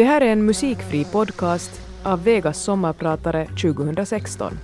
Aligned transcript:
Det 0.00 0.04
här 0.04 0.20
är 0.20 0.32
en 0.32 0.46
musikfri 0.46 1.04
podcast 1.04 1.80
av 2.04 2.24
Vegas 2.24 2.62
sommarpratare 2.62 3.46
2016. 3.46 4.58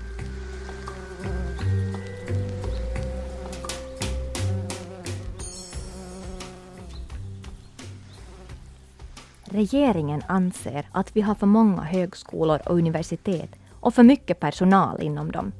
Regeringen 9.44 10.22
anser 10.28 10.88
att 10.92 11.16
vi 11.16 11.20
har 11.20 11.34
för 11.34 11.46
många 11.46 11.82
högskolor 11.82 12.60
och 12.66 12.74
universitet 12.76 13.50
och 13.70 13.94
för 13.94 14.02
mycket 14.02 14.40
personal 14.40 15.02
inom 15.02 15.32
dem. 15.32 15.52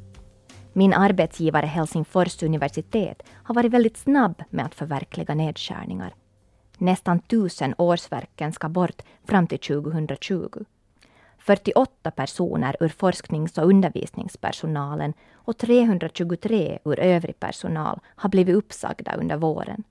Min 0.73 0.93
arbetsgivare 0.93 1.67
Helsingfors 1.67 2.43
universitet 2.43 3.23
har 3.33 3.55
varit 3.55 3.73
väldigt 3.73 3.97
snabb 3.97 4.43
med 4.51 4.67
att 4.67 4.75
förverkliga 4.75 5.35
nedskärningar. 5.35 6.15
Nästan 6.79 7.19
tusen 7.19 7.75
årsverken 7.79 8.53
ska 8.53 8.69
bort 8.69 9.03
fram 9.25 9.47
till 9.47 9.59
2020. 9.59 10.65
48 11.39 12.11
personer 12.11 12.77
ur 12.81 12.89
forsknings 12.89 13.59
och 13.59 13.69
undervisningspersonalen 13.69 15.13
och 15.33 15.59
323 15.59 16.79
ur 16.85 17.01
övrig 17.01 17.41
personal 17.41 18.01
har 18.07 18.29
blivit 18.29 18.57
uppsagda 18.57 19.15
under 19.17 19.37
våren. 19.37 19.85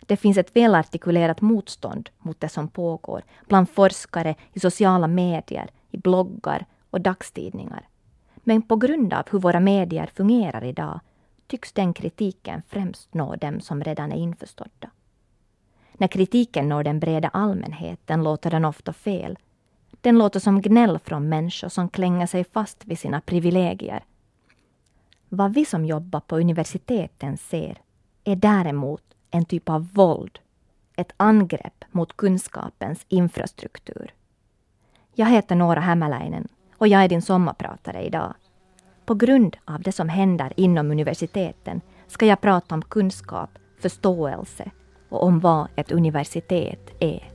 Det 0.00 0.16
finns 0.16 0.38
ett 0.38 0.56
välartikulerat 0.56 1.40
motstånd 1.40 2.10
mot 2.18 2.40
det 2.40 2.48
som 2.48 2.68
pågår 2.68 3.22
bland 3.48 3.70
forskare, 3.70 4.34
i 4.52 4.60
sociala 4.60 5.06
medier, 5.06 5.70
i 5.90 5.96
bloggar 5.96 6.66
och 6.90 7.00
dagstidningar. 7.00 7.88
Men 8.34 8.62
på 8.62 8.76
grund 8.76 9.12
av 9.12 9.24
hur 9.30 9.38
våra 9.38 9.60
medier 9.60 10.10
fungerar 10.14 10.64
idag 10.64 11.00
tycks 11.46 11.72
den 11.72 11.94
kritiken 11.94 12.62
främst 12.68 13.14
nå 13.14 13.36
dem 13.36 13.60
som 13.60 13.84
redan 13.84 14.12
är 14.12 14.16
införstådda. 14.16 14.90
När 15.98 16.08
kritiken 16.08 16.68
når 16.68 16.84
den 16.84 17.00
breda 17.00 17.28
allmänheten 17.28 18.24
låter 18.24 18.50
den 18.50 18.64
ofta 18.64 18.92
fel. 18.92 19.38
Den 20.00 20.18
låter 20.18 20.40
som 20.40 20.62
gnäll 20.62 20.98
från 20.98 21.28
människor 21.28 21.68
som 21.68 21.88
klänger 21.88 22.26
sig 22.26 22.44
fast 22.44 22.84
vid 22.84 22.98
sina 22.98 23.20
privilegier. 23.20 24.04
Vad 25.28 25.54
vi 25.54 25.64
som 25.64 25.84
jobbar 25.84 26.20
på 26.20 26.36
universiteten 26.36 27.36
ser 27.36 27.78
är 28.24 28.36
däremot 28.36 29.02
en 29.30 29.44
typ 29.44 29.68
av 29.68 29.88
våld, 29.92 30.38
ett 30.96 31.12
angrepp 31.16 31.84
mot 31.90 32.16
kunskapens 32.16 33.04
infrastruktur. 33.08 34.14
Jag 35.14 35.26
heter 35.26 35.54
Nora 35.54 35.80
Hämäläinen 35.80 36.48
och 36.78 36.88
jag 36.88 37.04
är 37.04 37.08
din 37.08 37.22
sommarpratare 37.22 38.02
idag. 38.02 38.34
På 39.04 39.14
grund 39.14 39.56
av 39.64 39.82
det 39.82 39.92
som 39.92 40.08
händer 40.08 40.52
inom 40.56 40.90
universiteten 40.90 41.80
ska 42.06 42.26
jag 42.26 42.40
prata 42.40 42.74
om 42.74 42.82
kunskap, 42.82 43.50
förståelse 43.80 44.70
och 45.08 45.22
om 45.22 45.40
vad 45.40 45.68
ett 45.76 45.92
universitet 45.92 46.90
är. 47.00 47.32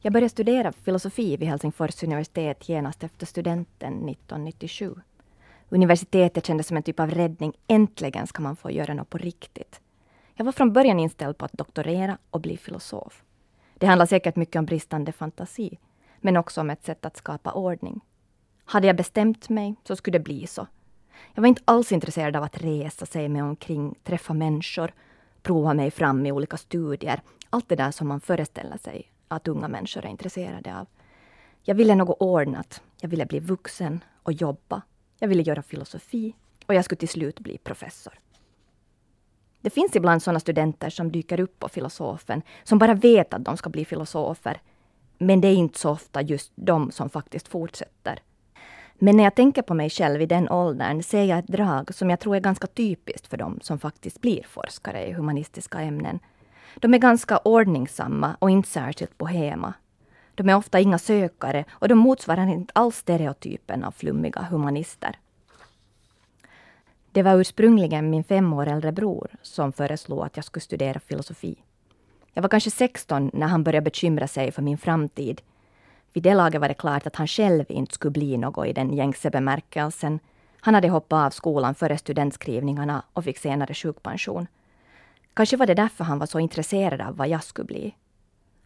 Jag 0.00 0.12
började 0.12 0.28
studera 0.28 0.72
filosofi 0.72 1.36
vid 1.36 1.48
Helsingfors 1.48 2.02
universitet 2.02 2.68
genast 2.68 3.04
efter 3.04 3.26
studenten 3.26 4.08
1997. 4.08 4.94
Universitetet 5.68 6.46
kändes 6.46 6.66
som 6.66 6.76
en 6.76 6.82
typ 6.82 7.00
av 7.00 7.10
räddning. 7.10 7.52
Äntligen 7.66 8.26
ska 8.26 8.42
man 8.42 8.56
få 8.56 8.70
göra 8.70 8.94
något 8.94 9.10
på 9.10 9.18
riktigt. 9.18 9.80
Jag 10.34 10.44
var 10.44 10.52
från 10.52 10.72
början 10.72 11.00
inställd 11.00 11.38
på 11.38 11.44
att 11.44 11.52
doktorera 11.52 12.18
och 12.30 12.40
bli 12.40 12.56
filosof. 12.56 13.24
Det 13.74 13.86
handlar 13.86 14.06
säkert 14.06 14.36
mycket 14.36 14.56
om 14.56 14.64
bristande 14.64 15.12
fantasi, 15.12 15.78
men 16.20 16.36
också 16.36 16.60
om 16.60 16.70
ett 16.70 16.84
sätt 16.84 17.04
att 17.04 17.16
skapa 17.16 17.52
ordning. 17.52 18.00
Hade 18.64 18.86
jag 18.86 18.96
bestämt 18.96 19.48
mig 19.48 19.74
så 19.84 19.96
skulle 19.96 20.18
det 20.18 20.24
bli 20.24 20.46
så. 20.46 20.66
Jag 21.34 21.42
var 21.42 21.48
inte 21.48 21.62
alls 21.64 21.92
intresserad 21.92 22.36
av 22.36 22.42
att 22.42 22.62
resa 22.62 23.06
sig 23.06 23.28
mig 23.28 23.42
omkring, 23.42 23.94
träffa 24.04 24.34
människor, 24.34 24.92
prova 25.42 25.74
mig 25.74 25.90
fram 25.90 26.26
i 26.26 26.32
olika 26.32 26.56
studier. 26.56 27.22
Allt 27.50 27.68
det 27.68 27.76
där 27.76 27.90
som 27.90 28.08
man 28.08 28.20
föreställer 28.20 28.78
sig 28.78 29.12
att 29.28 29.48
unga 29.48 29.68
människor 29.68 30.04
är 30.04 30.08
intresserade 30.08 30.78
av. 30.78 30.86
Jag 31.62 31.74
ville 31.74 31.94
något 31.94 32.16
ordnat. 32.20 32.82
Jag 33.00 33.08
ville 33.08 33.26
bli 33.26 33.40
vuxen 33.40 34.04
och 34.22 34.32
jobba. 34.32 34.82
Jag 35.18 35.28
ville 35.28 35.42
göra 35.42 35.62
filosofi 35.62 36.34
och 36.66 36.74
jag 36.74 36.84
skulle 36.84 36.98
till 36.98 37.08
slut 37.08 37.40
bli 37.40 37.58
professor. 37.58 38.18
Det 39.60 39.70
finns 39.70 39.96
ibland 39.96 40.22
sådana 40.22 40.40
studenter 40.40 40.90
som 40.90 41.12
dyker 41.12 41.40
upp 41.40 41.58
på 41.58 41.68
filosofen, 41.68 42.42
som 42.64 42.78
bara 42.78 42.94
vet 42.94 43.34
att 43.34 43.44
de 43.44 43.56
ska 43.56 43.70
bli 43.70 43.84
filosofer. 43.84 44.60
Men 45.18 45.40
det 45.40 45.48
är 45.48 45.54
inte 45.54 45.78
så 45.78 45.90
ofta 45.90 46.22
just 46.22 46.52
de 46.54 46.90
som 46.90 47.10
faktiskt 47.10 47.48
fortsätter. 47.48 48.20
Men 48.98 49.16
när 49.16 49.24
jag 49.24 49.34
tänker 49.34 49.62
på 49.62 49.74
mig 49.74 49.90
själv 49.90 50.22
i 50.22 50.26
den 50.26 50.48
åldern 50.48 51.02
ser 51.02 51.24
jag 51.24 51.38
ett 51.38 51.48
drag 51.48 51.94
som 51.94 52.10
jag 52.10 52.20
tror 52.20 52.36
är 52.36 52.40
ganska 52.40 52.66
typiskt 52.66 53.26
för 53.26 53.36
dem 53.36 53.58
som 53.62 53.78
faktiskt 53.78 54.20
blir 54.20 54.42
forskare 54.42 55.06
i 55.06 55.12
humanistiska 55.12 55.80
ämnen. 55.80 56.18
De 56.76 56.94
är 56.94 56.98
ganska 56.98 57.38
ordningsamma 57.38 58.36
och 58.38 58.50
inte 58.50 58.68
särskilt 58.68 59.18
bohema. 59.18 59.74
De 60.34 60.48
är 60.48 60.56
ofta 60.56 60.80
inga 60.80 60.98
sökare 60.98 61.64
och 61.70 61.88
de 61.88 61.98
motsvarar 61.98 62.46
inte 62.46 62.72
alls 62.74 62.96
stereotypen 62.96 63.84
av 63.84 63.90
flummiga 63.92 64.42
humanister. 64.50 65.18
Det 67.12 67.22
var 67.22 67.40
ursprungligen 67.40 68.10
min 68.10 68.24
fem 68.24 68.52
år 68.52 68.66
äldre 68.66 68.92
bror 68.92 69.30
som 69.42 69.72
föreslog 69.72 70.26
att 70.26 70.36
jag 70.36 70.44
skulle 70.44 70.60
studera 70.60 71.00
filosofi. 71.00 71.56
Jag 72.32 72.42
var 72.42 72.48
kanske 72.48 72.70
16 72.70 73.30
när 73.32 73.46
han 73.46 73.64
började 73.64 73.84
bekymra 73.84 74.28
sig 74.28 74.52
för 74.52 74.62
min 74.62 74.78
framtid. 74.78 75.40
Vid 76.16 76.22
det 76.22 76.34
laget 76.34 76.60
var 76.60 76.68
det 76.68 76.74
klart 76.74 77.06
att 77.06 77.16
han 77.16 77.26
själv 77.26 77.64
inte 77.68 77.94
skulle 77.94 78.10
bli 78.10 78.36
något 78.36 78.66
i 78.66 78.72
den 78.72 78.92
gängse 78.92 79.30
bemärkelsen. 79.30 80.18
Han 80.60 80.74
hade 80.74 80.88
hoppat 80.88 81.26
av 81.26 81.30
skolan 81.30 81.74
före 81.74 81.98
studentskrivningarna 81.98 83.02
och 83.12 83.24
fick 83.24 83.38
senare 83.38 83.74
sjukpension. 83.74 84.46
Kanske 85.34 85.56
var 85.56 85.66
det 85.66 85.74
därför 85.74 86.04
han 86.04 86.18
var 86.18 86.26
så 86.26 86.38
intresserad 86.38 87.00
av 87.00 87.16
vad 87.16 87.28
jag 87.28 87.44
skulle 87.44 87.66
bli. 87.66 87.94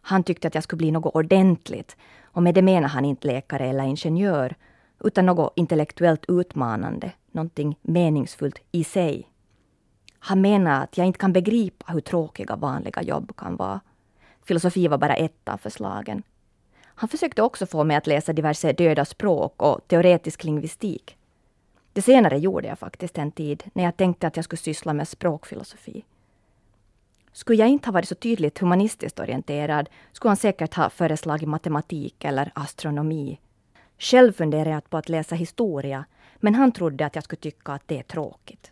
Han 0.01 0.23
tyckte 0.23 0.47
att 0.47 0.55
jag 0.55 0.63
skulle 0.63 0.77
bli 0.77 0.91
något 0.91 1.15
ordentligt 1.15 1.97
och 2.23 2.43
med 2.43 2.55
det 2.55 2.61
menar 2.61 2.87
han 2.87 3.05
inte 3.05 3.27
läkare 3.27 3.65
eller 3.65 3.83
ingenjör 3.83 4.55
utan 4.99 5.25
något 5.25 5.53
intellektuellt 5.55 6.25
utmanande, 6.27 7.11
någonting 7.31 7.77
meningsfullt 7.81 8.61
i 8.71 8.83
sig. 8.83 9.27
Han 10.19 10.41
menar 10.41 10.83
att 10.83 10.97
jag 10.97 11.07
inte 11.07 11.19
kan 11.19 11.33
begripa 11.33 11.93
hur 11.93 12.01
tråkiga 12.01 12.55
vanliga 12.55 13.01
jobb 13.01 13.35
kan 13.37 13.55
vara. 13.55 13.79
Filosofi 14.45 14.87
var 14.87 14.97
bara 14.97 15.15
ett 15.15 15.49
av 15.49 15.57
förslagen. 15.57 16.23
Han 17.01 17.09
försökte 17.09 17.41
också 17.41 17.65
få 17.65 17.83
mig 17.83 17.97
att 17.97 18.07
läsa 18.07 18.33
diverse 18.33 18.73
döda 18.73 19.05
språk 19.05 19.61
och 19.61 19.87
teoretisk 19.87 20.43
lingvistik. 20.43 21.17
Det 21.93 22.01
senare 22.01 22.37
gjorde 22.37 22.67
jag 22.67 22.79
faktiskt 22.79 23.17
en 23.17 23.31
tid 23.31 23.63
när 23.73 23.83
jag 23.83 23.97
tänkte 23.97 24.27
att 24.27 24.35
jag 24.35 24.45
skulle 24.45 24.57
syssla 24.57 24.93
med 24.93 25.07
språkfilosofi. 25.07 26.05
Skulle 27.31 27.59
jag 27.59 27.69
inte 27.69 27.87
ha 27.87 27.93
varit 27.93 28.07
så 28.07 28.15
tydligt 28.15 28.59
humanistiskt 28.59 29.19
orienterad 29.19 29.89
skulle 30.11 30.29
han 30.29 30.37
säkert 30.37 30.73
ha 30.73 30.89
föreslagit 30.89 31.49
matematik 31.49 32.23
eller 32.25 32.51
astronomi. 32.55 33.39
Själv 33.97 34.33
funderade 34.33 34.69
jag 34.69 34.89
på 34.89 34.97
att 34.97 35.09
läsa 35.09 35.35
historia, 35.35 36.05
men 36.35 36.55
han 36.55 36.71
trodde 36.71 37.05
att 37.05 37.15
jag 37.15 37.23
skulle 37.23 37.39
tycka 37.39 37.71
att 37.71 37.87
det 37.87 37.99
är 37.99 38.03
tråkigt. 38.03 38.71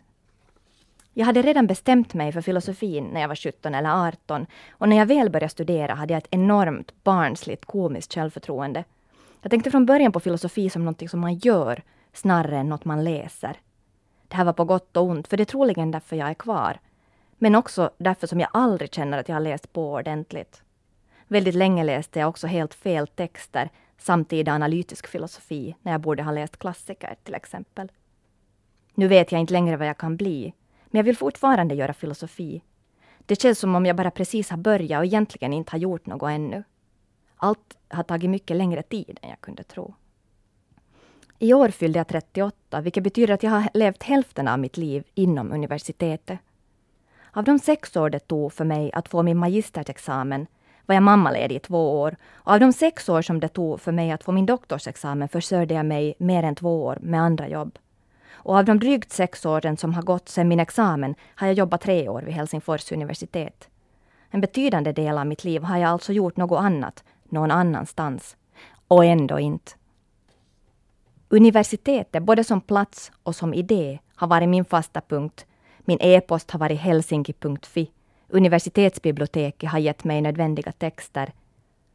Jag 1.12 1.26
hade 1.26 1.42
redan 1.42 1.66
bestämt 1.66 2.14
mig 2.14 2.32
för 2.32 2.40
filosofin 2.40 3.04
när 3.04 3.20
jag 3.20 3.28
var 3.28 3.36
17 3.36 3.74
eller 3.74 4.08
18 4.08 4.46
och 4.70 4.88
när 4.88 4.96
jag 4.96 5.06
väl 5.06 5.30
började 5.30 5.48
studera 5.48 5.94
hade 5.94 6.14
jag 6.14 6.18
ett 6.18 6.28
enormt 6.30 7.04
barnsligt 7.04 7.64
komiskt 7.64 8.14
självförtroende. 8.14 8.84
Jag 9.42 9.50
tänkte 9.50 9.70
från 9.70 9.86
början 9.86 10.12
på 10.12 10.20
filosofi 10.20 10.70
som 10.70 10.84
något 10.84 11.10
som 11.10 11.20
man 11.20 11.34
gör 11.34 11.82
snarare 12.12 12.58
än 12.58 12.68
något 12.68 12.84
man 12.84 13.04
läser. 13.04 13.56
Det 14.28 14.36
här 14.36 14.44
var 14.44 14.52
på 14.52 14.64
gott 14.64 14.96
och 14.96 15.04
ont, 15.04 15.28
för 15.28 15.36
det 15.36 15.42
är 15.42 15.44
troligen 15.44 15.90
därför 15.90 16.16
jag 16.16 16.30
är 16.30 16.34
kvar. 16.34 16.78
Men 17.38 17.54
också 17.54 17.90
därför 17.98 18.26
som 18.26 18.40
jag 18.40 18.50
aldrig 18.52 18.94
känner 18.94 19.18
att 19.18 19.28
jag 19.28 19.36
har 19.36 19.40
läst 19.40 19.72
på 19.72 19.92
ordentligt. 19.92 20.62
Väldigt 21.28 21.54
länge 21.54 21.84
läste 21.84 22.18
jag 22.18 22.28
också 22.28 22.46
helt 22.46 22.74
fel 22.74 23.06
texter, 23.06 23.70
samtida 23.98 24.52
analytisk 24.52 25.06
filosofi, 25.06 25.74
när 25.82 25.92
jag 25.92 26.00
borde 26.00 26.22
ha 26.22 26.32
läst 26.32 26.58
klassiker 26.58 27.14
till 27.24 27.34
exempel. 27.34 27.90
Nu 28.94 29.08
vet 29.08 29.32
jag 29.32 29.40
inte 29.40 29.52
längre 29.52 29.76
vad 29.76 29.88
jag 29.88 29.98
kan 29.98 30.16
bli, 30.16 30.54
men 30.90 30.98
jag 30.98 31.04
vill 31.04 31.16
fortfarande 31.16 31.74
göra 31.74 31.92
filosofi. 31.92 32.62
Det 33.26 33.40
känns 33.40 33.58
som 33.58 33.74
om 33.74 33.86
jag 33.86 33.96
bara 33.96 34.10
precis 34.10 34.50
har 34.50 34.56
börjat 34.56 34.98
och 34.98 35.04
egentligen 35.04 35.52
inte 35.52 35.72
har 35.72 35.78
gjort 35.78 36.06
något 36.06 36.30
ännu. 36.30 36.64
Allt 37.36 37.78
har 37.88 38.02
tagit 38.02 38.30
mycket 38.30 38.56
längre 38.56 38.82
tid 38.82 39.18
än 39.22 39.30
jag 39.30 39.40
kunde 39.40 39.62
tro. 39.62 39.94
I 41.38 41.54
år 41.54 41.68
fyllde 41.68 41.98
jag 41.98 42.08
38, 42.08 42.80
vilket 42.80 43.04
betyder 43.04 43.34
att 43.34 43.42
jag 43.42 43.50
har 43.50 43.68
levt 43.74 44.02
hälften 44.02 44.48
av 44.48 44.58
mitt 44.58 44.76
liv 44.76 45.04
inom 45.14 45.52
universitetet. 45.52 46.38
Av 47.32 47.44
de 47.44 47.58
sex 47.58 47.96
år 47.96 48.10
det 48.10 48.18
tog 48.18 48.52
för 48.52 48.64
mig 48.64 48.92
att 48.92 49.08
få 49.08 49.22
min 49.22 49.38
magisterexamen 49.38 50.46
var 50.86 50.94
jag 50.94 51.02
mammaledig 51.02 51.56
i 51.56 51.58
två 51.58 52.00
år. 52.00 52.16
Och 52.32 52.52
av 52.52 52.60
de 52.60 52.72
sex 52.72 53.08
år 53.08 53.22
som 53.22 53.40
det 53.40 53.48
tog 53.48 53.80
för 53.80 53.92
mig 53.92 54.10
att 54.10 54.24
få 54.24 54.32
min 54.32 54.46
doktorsexamen 54.46 55.28
försörjde 55.28 55.74
jag 55.74 55.86
mig 55.86 56.14
mer 56.18 56.42
än 56.42 56.54
två 56.54 56.84
år 56.84 56.98
med 57.00 57.20
andra 57.20 57.48
jobb. 57.48 57.78
Och 58.42 58.56
av 58.56 58.64
de 58.64 58.78
drygt 58.78 59.12
sex 59.12 59.46
åren 59.46 59.76
som 59.76 59.94
har 59.94 60.02
gått 60.02 60.28
sedan 60.28 60.48
min 60.48 60.60
examen 60.60 61.14
har 61.34 61.46
jag 61.46 61.54
jobbat 61.54 61.80
tre 61.80 62.08
år 62.08 62.22
vid 62.22 62.34
Helsingfors 62.34 62.92
universitet. 62.92 63.68
En 64.30 64.40
betydande 64.40 64.92
del 64.92 65.18
av 65.18 65.26
mitt 65.26 65.44
liv 65.44 65.62
har 65.62 65.78
jag 65.78 65.90
alltså 65.90 66.12
gjort 66.12 66.36
något 66.36 66.60
annat, 66.60 67.04
någon 67.28 67.50
annanstans. 67.50 68.36
Och 68.88 69.04
ändå 69.04 69.38
inte. 69.38 69.72
Universitetet, 71.28 72.22
både 72.22 72.44
som 72.44 72.60
plats 72.60 73.12
och 73.22 73.36
som 73.36 73.54
idé, 73.54 73.98
har 74.14 74.26
varit 74.26 74.48
min 74.48 74.64
fasta 74.64 75.00
punkt 75.00 75.46
Min 75.78 75.98
e-post 76.00 76.50
har 76.50 76.58
varit 76.58 76.80
helsinki.fi. 76.80 77.90
Universitetsbiblioteket 78.28 79.70
har 79.70 79.78
gett 79.78 80.04
mig 80.04 80.20
nödvändiga 80.20 80.72
texter. 80.72 81.32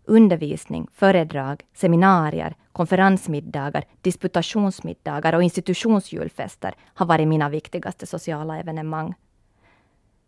Undervisning, 0.08 0.88
föredrag, 0.94 1.64
seminarier, 1.74 2.56
konferensmiddagar, 2.72 3.84
disputationsmiddagar 4.02 5.34
och 5.34 5.44
institutionsjulfester 5.44 6.74
har 6.94 7.06
varit 7.06 7.28
mina 7.28 7.50
viktigaste 7.50 8.06
sociala 8.06 8.60
evenemang. 8.60 9.14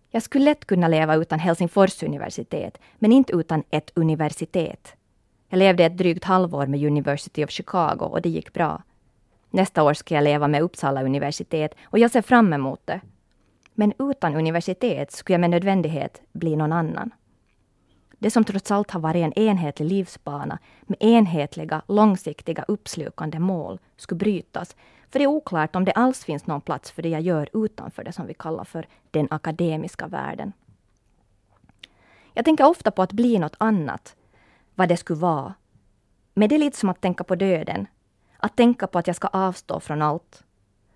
Jag 0.10 0.24
skulle 0.24 0.46
lätt 0.46 0.66
kunna 0.66 0.88
leva 0.88 1.16
utan 1.16 1.40
Helsingfors 1.40 2.04
universitet, 2.04 2.78
men 3.00 3.12
inte 3.12 3.34
utan 3.34 3.64
ett 3.70 3.92
universitet. 3.96 4.96
Jag 5.50 5.58
levde 5.58 5.86
ett 5.86 5.98
drygt 5.98 6.24
halvår 6.24 6.68
med 6.68 6.84
University 6.84 7.44
of 7.44 7.50
Chicago 7.50 8.06
och 8.06 8.22
det 8.22 8.30
gick 8.30 8.54
bra. 8.54 8.84
Nästa 9.50 9.84
år 9.84 9.94
ska 9.94 10.16
jag 10.16 10.24
leva 10.24 10.48
med 10.48 10.62
Uppsala 10.62 11.04
universitet 11.04 11.76
och 11.84 12.00
jag 12.00 12.12
ser 12.12 12.22
fram 12.22 12.54
emot 12.54 12.82
det. 12.86 13.02
Men 13.74 13.94
utan 14.00 14.36
universitet 14.36 15.12
skulle 15.12 15.34
jag 15.34 15.42
med 15.42 15.50
nödvändighet 15.50 16.22
bli 16.32 16.56
någon 16.56 16.72
annan. 16.72 17.12
Det 18.20 18.32
som 18.32 18.44
trots 18.44 18.72
allt 18.72 18.92
har 18.92 19.00
varit 19.00 19.24
en 19.24 19.34
enhetlig 19.34 19.86
livsbana 19.86 20.60
med 20.82 20.98
enhetliga, 21.04 21.82
långsiktiga, 21.88 22.66
uppslukande 22.68 23.40
mål 23.40 23.80
skulle 23.98 24.20
brytas. 24.20 24.76
För 25.10 25.20
det 25.20 25.26
är 25.26 25.28
oklart 25.28 25.76
om 25.76 25.86
det 25.86 25.92
alls 25.92 26.24
finns 26.24 26.48
någon 26.48 26.62
plats 26.62 26.92
för 26.92 27.02
det 27.02 27.10
jag 27.10 27.22
gör 27.22 27.50
utanför 27.54 28.04
det 28.04 28.12
som 28.12 28.28
vi 28.28 28.34
kallar 28.34 28.64
för 28.64 28.88
den 29.12 29.28
akademiska 29.32 30.08
världen. 30.08 30.54
Jag 32.34 32.46
tänker 32.46 32.66
ofta 32.66 32.92
på 32.92 33.02
att 33.02 33.14
bli 33.14 33.40
något 33.40 33.56
annat, 33.58 34.16
vad 34.76 34.90
det 34.90 34.98
skulle 34.98 35.20
vara. 35.20 35.54
Men 36.34 36.50
det 36.50 36.56
är 36.56 36.60
lite 36.60 36.78
som 36.78 36.90
att 36.90 37.02
tänka 37.02 37.24
på 37.24 37.36
döden. 37.36 37.88
Att 38.38 38.56
tänka 38.56 38.88
på 38.88 39.00
att 39.00 39.08
jag 39.08 39.16
ska 39.16 39.28
avstå 39.28 39.80
från 39.80 40.02
allt. 40.02 40.44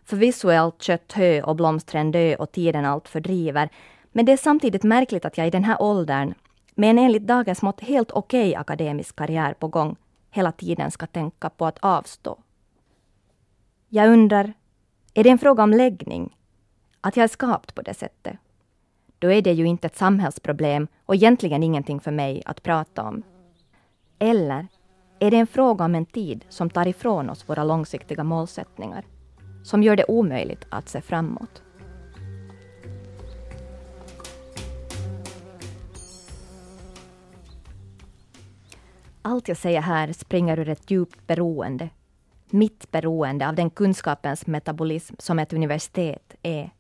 Förvisso 0.06 0.50
är 0.50 0.60
allt 0.60 0.82
kött 0.82 1.12
hö 1.12 1.42
och 1.42 1.56
blomstren 1.56 2.12
dö 2.12 2.36
och 2.36 2.52
tiden 2.52 2.86
allt 2.86 3.08
fördriver. 3.08 3.70
Men 4.12 4.26
det 4.26 4.32
är 4.32 4.38
samtidigt 4.38 4.84
märkligt 4.84 5.26
att 5.26 5.38
jag 5.38 5.48
i 5.48 5.50
den 5.50 5.64
här 5.64 5.82
åldern, 5.82 6.34
med 6.82 6.90
en 6.90 7.00
enligt 7.00 7.28
dagens 7.28 7.62
mått 7.62 7.82
helt 7.82 8.12
okej 8.12 8.50
okay 8.50 8.56
akademisk 8.56 9.16
karriär 9.16 9.54
på 9.54 9.68
gång, 9.68 9.96
hela 10.32 10.52
tiden 10.52 10.92
ska 10.92 11.08
tänka 11.08 11.50
på 11.50 11.66
att 11.66 11.78
avstå. 11.82 12.40
Jag 13.90 14.10
undrar, 14.10 14.54
är 15.14 15.24
det 15.24 15.30
en 15.30 15.38
fråga 15.38 15.64
om 15.64 15.72
läggning? 15.72 16.38
Att 17.02 17.18
jag 17.18 17.24
är 17.24 17.28
skapt 17.28 17.76
på 17.76 17.82
det 17.82 17.94
sättet? 17.94 18.38
Då 19.20 19.32
är 19.32 19.42
det 19.42 19.54
ju 19.54 19.66
inte 19.66 19.88
ett 19.88 19.98
samhällsproblem 19.98 20.88
och 21.06 21.16
egentligen 21.16 21.64
ingenting 21.64 22.00
för 22.00 22.12
mig 22.12 22.42
att 22.46 22.64
prata 22.64 23.04
om. 23.04 23.24
Eller 24.20 24.68
är 25.20 25.32
det 25.32 25.38
en 25.38 25.48
fråga 25.48 25.86
om 25.86 25.96
en 25.96 26.06
tid 26.06 26.46
som 26.50 26.70
tar 26.70 26.88
ifrån 26.88 27.30
oss 27.30 27.50
våra 27.50 27.64
långsiktiga 27.64 28.24
målsättningar? 28.24 29.06
Som 29.64 29.84
gör 29.84 29.96
det 29.96 30.06
omöjligt 30.08 30.66
att 30.70 30.90
se 30.90 31.02
framåt? 31.02 31.62
Allt 39.22 39.48
jag 39.48 39.58
säger 39.58 39.82
här 39.82 40.14
springer 40.14 40.60
ur 40.60 40.70
ett 40.70 40.92
djupt 40.92 41.28
beroende. 41.28 41.90
Mitt 42.50 42.92
beroende 42.92 43.48
av 43.48 43.56
den 43.56 43.70
kunskapens 43.70 44.48
metabolism 44.48 45.16
som 45.20 45.40
ett 45.40 45.54
universitet 45.54 46.36
är. 46.42 46.72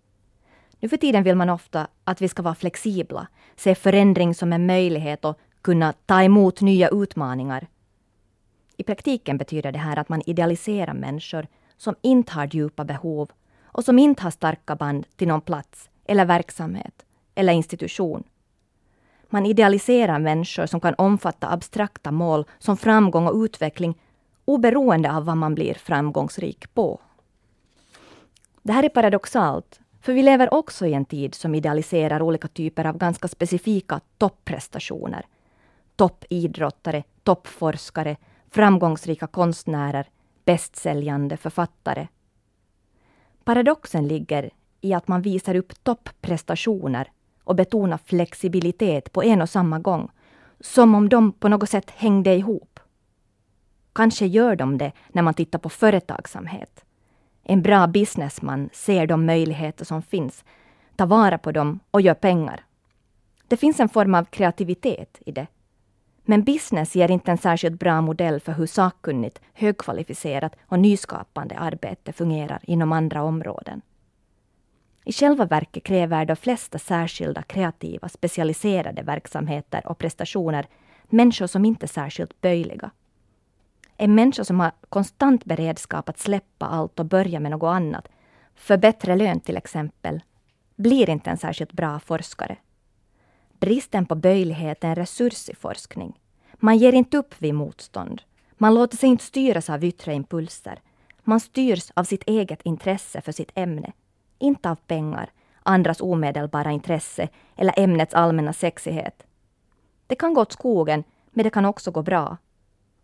Nu 0.79 0.89
för 0.89 0.97
tiden 0.97 1.23
vill 1.23 1.35
man 1.35 1.49
ofta 1.49 1.88
att 2.03 2.21
vi 2.21 2.27
ska 2.27 2.41
vara 2.41 2.55
flexibla, 2.55 3.27
se 3.55 3.75
förändring 3.75 4.35
som 4.35 4.53
en 4.53 4.65
möjlighet 4.65 5.25
och 5.25 5.39
kunna 5.61 5.93
ta 5.93 6.23
emot 6.23 6.61
nya 6.61 6.89
utmaningar. 6.89 7.67
I 8.77 8.83
praktiken 8.83 9.38
betyder 9.38 9.71
det 9.71 9.79
här 9.79 9.99
att 9.99 10.09
man 10.09 10.21
idealiserar 10.25 10.93
människor 10.93 11.47
som 11.77 11.95
inte 12.01 12.33
har 12.33 12.55
djupa 12.55 12.83
behov 12.85 13.31
och 13.63 13.83
som 13.83 13.99
inte 13.99 14.23
har 14.23 14.31
starka 14.31 14.75
band 14.75 15.07
till 15.15 15.27
någon 15.27 15.41
plats 15.41 15.89
eller 16.05 16.25
verksamhet 16.25 17.05
eller 17.35 17.53
institution. 17.53 18.23
Man 19.33 19.45
idealiserar 19.45 20.19
människor 20.19 20.66
som 20.66 20.80
kan 20.80 20.95
omfatta 20.98 21.51
abstrakta 21.51 22.12
mål 22.12 22.45
som 22.60 22.78
framgång 22.78 23.28
och 23.28 23.36
utveckling 23.44 23.98
oberoende 24.45 25.12
av 25.12 25.25
vad 25.25 25.38
man 25.38 25.56
blir 25.56 25.74
framgångsrik 25.74 26.74
på. 26.74 27.00
Det 28.62 28.74
här 28.74 28.83
är 28.83 28.89
paradoxalt, 28.89 29.80
för 30.01 30.13
vi 30.13 30.24
lever 30.24 30.54
också 30.54 30.86
i 30.86 30.94
en 30.94 31.06
tid 31.06 31.36
som 31.36 31.56
idealiserar 31.56 32.22
olika 32.22 32.48
typer 32.48 32.86
av 32.86 32.98
ganska 32.98 33.28
specifika 33.28 34.00
topprestationer 34.18 35.25
toppidrottare, 36.01 37.04
toppforskare, 37.24 38.18
framgångsrika 38.50 39.27
konstnärer, 39.27 40.10
bästsäljande 40.45 41.38
författare. 41.38 42.07
Paradoxen 43.44 44.07
ligger 44.07 44.50
i 44.81 44.94
att 44.94 45.07
man 45.07 45.22
visar 45.22 45.56
upp 45.56 45.84
topprestationer 45.84 47.12
och 47.43 47.55
betona 47.55 47.97
flexibilitet 47.97 49.11
på 49.11 49.23
en 49.23 49.41
och 49.41 49.49
samma 49.49 49.79
gång, 49.79 50.11
som 50.59 50.95
om 50.95 51.09
de 51.09 51.31
på 51.31 51.49
något 51.49 51.69
sätt 51.69 51.91
hängde 51.91 52.35
ihop. 52.35 52.79
Kanske 53.93 54.25
gör 54.25 54.55
de 54.55 54.77
det 54.77 54.91
när 55.09 55.21
man 55.21 55.33
tittar 55.33 55.59
på 55.59 55.69
företagsamhet. 55.69 56.85
En 57.43 57.61
bra 57.61 57.88
businessman 57.88 58.69
ser 58.73 59.07
de 59.07 59.25
möjligheter 59.25 59.85
som 59.85 60.01
finns, 60.01 60.43
tar 60.95 61.05
vara 61.05 61.38
på 61.38 61.51
dem 61.51 61.79
och 61.91 62.01
gör 62.01 62.13
pengar. 62.13 62.65
Det 63.47 63.57
finns 63.57 63.79
en 63.79 63.89
form 63.89 64.15
av 64.15 64.25
kreativitet 64.25 65.17
i 65.25 65.31
det 65.31 65.47
men 66.31 66.43
business 66.43 66.95
ger 66.95 67.11
inte 67.11 67.31
en 67.31 67.38
särskilt 67.38 67.79
bra 67.79 68.01
modell 68.01 68.39
för 68.39 68.51
hur 68.51 68.65
sakkunnigt, 68.65 69.41
högkvalificerat 69.53 70.55
och 70.67 70.79
nyskapande 70.79 71.57
arbete 71.57 72.13
fungerar 72.13 72.59
inom 72.63 72.91
andra 72.91 73.23
områden. 73.23 73.81
I 75.03 75.12
själva 75.12 75.45
verket 75.45 75.83
kräver 75.83 76.25
de 76.25 76.36
flesta 76.36 76.80
särskilda 76.80 77.42
kreativa, 77.42 78.09
specialiserade 78.09 79.01
verksamheter 79.01 79.88
och 79.88 79.98
prestationer 79.98 80.68
människor 81.13 81.48
som 81.48 81.65
inte 81.65 81.86
är 81.86 81.88
särskilt 81.88 82.42
böjliga. 82.42 82.92
En 83.98 84.15
människa 84.15 84.44
som 84.44 84.59
har 84.59 84.71
konstant 84.89 85.45
beredskap 85.45 86.09
att 86.09 86.19
släppa 86.19 86.65
allt 86.65 87.00
och 87.00 87.06
börja 87.06 87.39
med 87.39 87.51
något 87.51 87.75
annat, 87.75 88.07
för 88.56 88.77
bättre 88.77 89.15
lön 89.15 89.39
till 89.39 89.57
exempel, 89.57 90.21
blir 90.75 91.09
inte 91.09 91.30
en 91.30 91.38
särskilt 91.38 91.74
bra 91.74 92.00
forskare. 92.00 92.57
Bristen 93.59 94.06
på 94.06 94.15
böjlighet 94.15 94.83
är 94.83 94.88
en 94.88 94.95
resurs 94.95 95.50
i 95.50 95.56
forskning. 95.56 96.19
Man 96.53 96.77
ger 96.77 96.94
inte 96.94 97.18
upp 97.18 97.36
vid 97.38 97.56
motstånd. 97.56 98.21
Man 98.57 98.74
låter 98.74 98.98
sig 98.98 99.09
inte 99.09 99.24
styras 99.24 99.69
av 99.69 99.83
yttre 99.83 100.13
impulser. 100.13 100.80
Man 101.24 101.39
styrs 101.39 101.92
av 101.94 102.03
sitt 102.03 102.24
eget 102.24 102.62
intresse 102.62 103.21
för 103.21 103.31
sitt 103.31 103.51
ämne. 103.56 103.94
Inte 104.41 104.69
av 104.69 104.75
pengar, 104.75 105.29
andras 105.63 106.01
omedelbara 106.01 106.71
intresse 106.71 107.29
eller 107.55 107.79
ämnets 107.79 108.13
allmänna 108.13 108.53
sexighet. 108.53 109.24
Det 110.07 110.15
kan 110.15 110.33
gå 110.33 110.41
åt 110.41 110.51
skogen, 110.51 111.03
men 111.31 111.43
det 111.43 111.50
kan 111.50 111.65
också 111.65 111.91
gå 111.91 112.01
bra. 112.01 112.38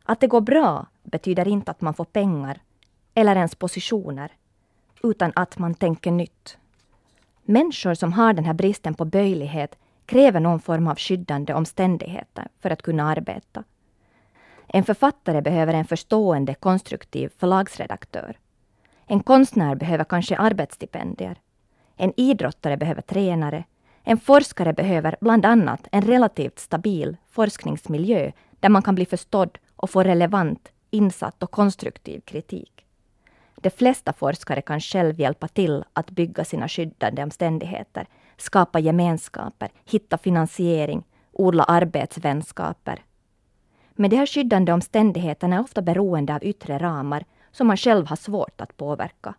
Att 0.04 0.20
det 0.20 0.28
går 0.28 0.42
bra 0.42 0.86
betyder 1.04 1.48
inte 1.48 1.72
att 1.72 1.82
man 1.82 1.94
får 1.94 2.06
pengar 2.06 2.60
eller 3.14 3.36
ens 3.36 3.56
positioner, 3.56 4.32
utan 5.04 5.32
att 5.36 5.58
man 5.58 5.76
tänker 5.76 6.12
nytt. 6.12 6.58
Människor 7.44 7.94
som 7.94 8.14
har 8.14 8.34
den 8.34 8.46
här 8.46 8.54
bristen 8.54 8.94
på 8.94 9.06
böjlighet 9.06 9.78
kräver 10.06 10.40
någon 10.40 10.60
form 10.60 10.88
av 10.88 10.96
skyddande 10.96 11.54
omständigheter 11.54 12.48
för 12.60 12.70
att 12.70 12.82
kunna 12.82 13.04
arbeta. 13.04 13.64
En 14.68 14.84
författare 14.84 15.42
behöver 15.42 15.74
en 15.74 15.86
förstående, 15.86 16.54
konstruktiv 16.54 17.32
förlagsredaktör. 17.38 18.38
En 19.08 19.20
konstnär 19.20 19.76
behöver 19.76 20.04
kanske 20.04 20.38
arbetsstipendier. 20.38 21.38
En 21.96 22.14
idrottare 22.18 22.78
behöver 22.78 23.02
tränare. 23.02 23.64
En 24.04 24.18
forskare 24.18 24.74
behöver 24.74 25.16
bland 25.22 25.46
annat 25.46 25.88
en 25.92 26.02
relativt 26.02 26.60
stabil 26.60 27.18
forskningsmiljö 27.30 28.32
där 28.60 28.70
man 28.70 28.82
kan 28.82 28.96
bli 28.96 29.06
förstådd 29.06 29.58
och 29.76 29.90
få 29.90 30.04
relevant, 30.04 30.72
insatt 30.92 31.44
och 31.44 31.52
konstruktiv 31.52 32.20
kritik. 32.20 32.86
De 33.56 33.70
flesta 33.70 34.14
forskare 34.14 34.62
kan 34.62 34.80
själv 34.80 35.20
hjälpa 35.20 35.48
till 35.48 35.84
att 35.94 36.12
bygga 36.12 36.46
sina 36.46 36.68
skyddande 36.68 37.24
omständigheter 37.24 38.08
skapa 38.38 38.80
gemenskaper, 38.80 39.70
hitta 39.86 40.18
finansiering, 40.18 41.04
odla 41.32 41.64
arbetsvänskaper. 41.64 43.04
Men 43.94 44.10
de 44.10 44.16
här 44.16 44.26
skyddande 44.26 44.74
omständigheterna 44.74 45.56
är 45.56 45.62
ofta 45.62 45.82
beroende 45.82 46.36
av 46.36 46.44
yttre 46.44 46.78
ramar 46.78 47.26
som 47.58 47.68
man 47.68 47.78
själv 47.78 48.08
har 48.08 48.16
svårt 48.16 48.62
att 48.62 48.78
påverka. 48.78 49.34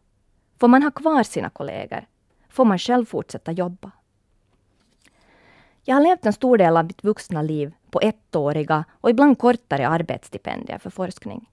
Får 0.59 0.69
man 0.69 0.83
ha 0.83 0.91
kvar 0.91 1.23
sina 1.23 1.51
kollegor? 1.51 2.07
Får 2.49 2.65
man 2.65 2.79
själv 2.79 3.05
fortsätta 3.05 3.53
jobba? 3.53 3.91
Jag 5.85 5.95
har 5.95 6.03
levt 6.03 6.27
en 6.27 6.33
stor 6.33 6.59
del 6.59 6.77
av 6.77 6.85
mitt 6.85 7.05
vuxna 7.05 7.43
liv 7.43 7.73
på 7.91 8.01
ettåriga 8.01 8.85
och 8.91 9.11
ibland 9.11 9.39
kortare 9.39 9.89
arbetsstipendier 9.89 10.79
för 10.79 10.91
forskning. 10.91 11.51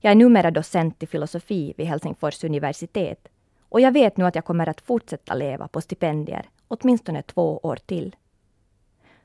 Jag 0.00 0.10
är 0.10 0.14
numera 0.14 0.50
docent 0.50 1.02
i 1.02 1.06
filosofi 1.06 1.74
vid 1.76 1.86
Helsingfors 1.86 2.44
universitet 2.44 3.28
och 3.68 3.80
jag 3.80 3.92
vet 3.92 4.16
nu 4.16 4.24
att 4.24 4.34
jag 4.34 4.44
kommer 4.44 4.68
att 4.68 4.80
fortsätta 4.80 5.34
leva 5.34 5.68
på 5.68 5.80
stipendier 5.80 6.48
åtminstone 6.68 7.22
två 7.22 7.58
år 7.62 7.76
till. 7.76 8.16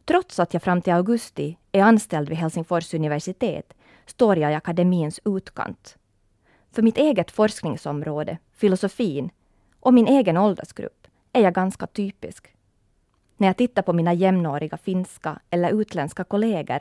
Trots 0.05 0.39
att 0.39 0.53
jag 0.53 0.63
fram 0.63 0.81
till 0.81 0.93
augusti 0.93 1.57
är 1.71 1.81
anställd 1.81 2.29
vid 2.29 2.37
Helsingfors 2.37 2.93
universitet 2.93 3.73
står 4.05 4.37
jag 4.37 4.51
i 4.51 4.55
akademins 4.55 5.19
utkant. 5.25 5.97
För 6.71 6.81
mitt 6.81 6.97
eget 6.97 7.31
forskningsområde, 7.31 8.37
filosofin, 8.53 9.29
och 9.79 9.93
min 9.93 10.07
egen 10.07 10.37
åldersgrupp 10.37 11.07
är 11.33 11.41
jag 11.41 11.53
ganska 11.53 11.87
typisk. 11.87 12.47
När 13.37 13.47
jag 13.47 13.57
tittar 13.57 13.81
på 13.81 13.93
mina 13.93 14.13
jämnåriga 14.13 14.77
finska 14.77 15.39
eller 15.49 15.81
utländska 15.81 16.23
kollegor 16.23 16.79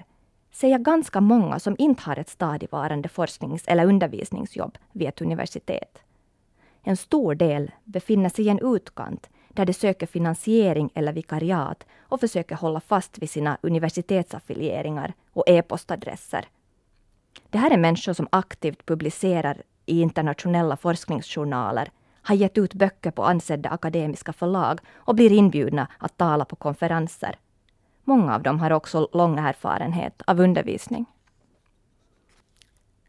ser 0.53 0.69
jag 0.69 0.83
ganska 0.83 1.21
många 1.21 1.59
som 1.59 1.77
inte 1.79 2.03
har 2.03 2.19
ett 2.19 2.29
stadigvarande 2.29 3.09
forsknings 3.09 3.65
eller 3.67 3.87
undervisningsjobb 3.87 4.79
vid 4.93 5.09
ett 5.09 5.21
universitet. 5.21 5.99
En 6.83 6.97
stor 6.97 7.35
del 7.35 7.71
befinner 7.85 8.29
sig 8.29 8.45
i 8.45 8.49
en 8.49 8.75
utkant 8.75 9.31
där 9.49 9.67
de 9.67 9.73
söker 9.73 10.07
finansiering 10.07 10.91
eller 10.95 11.13
vikariat 11.13 11.87
och 12.01 12.21
försöker 12.21 12.55
hålla 12.55 12.81
fast 12.81 13.19
vid 13.19 13.31
sina 13.31 13.59
universitetsaffilieringar 13.63 15.13
och 15.33 15.45
e-postadresser. 15.47 16.49
Det 17.51 17.59
här 17.59 17.71
är 17.71 17.79
människor 17.79 18.13
som 18.13 18.29
aktivt 18.33 18.87
publicerar 18.87 19.63
i 19.91 20.01
internationella 20.01 20.77
forskningsjournaler, 20.77 21.91
har 22.23 22.35
gett 22.35 22.59
ut 22.59 22.75
böcker 22.75 23.11
på 23.11 23.25
ansedda 23.25 23.69
akademiska 23.69 24.33
förlag 24.33 24.81
och 24.95 25.15
blir 25.15 25.33
inbjudna 25.33 25.89
att 25.99 26.17
tala 26.17 26.45
på 26.45 26.57
konferenser. 26.57 27.37
Många 28.05 28.35
av 28.35 28.43
dem 28.43 28.61
har 28.61 28.71
också 28.71 29.09
lång 29.13 29.39
erfarenhet 29.39 30.23
av 30.27 30.41
undervisning. 30.41 31.07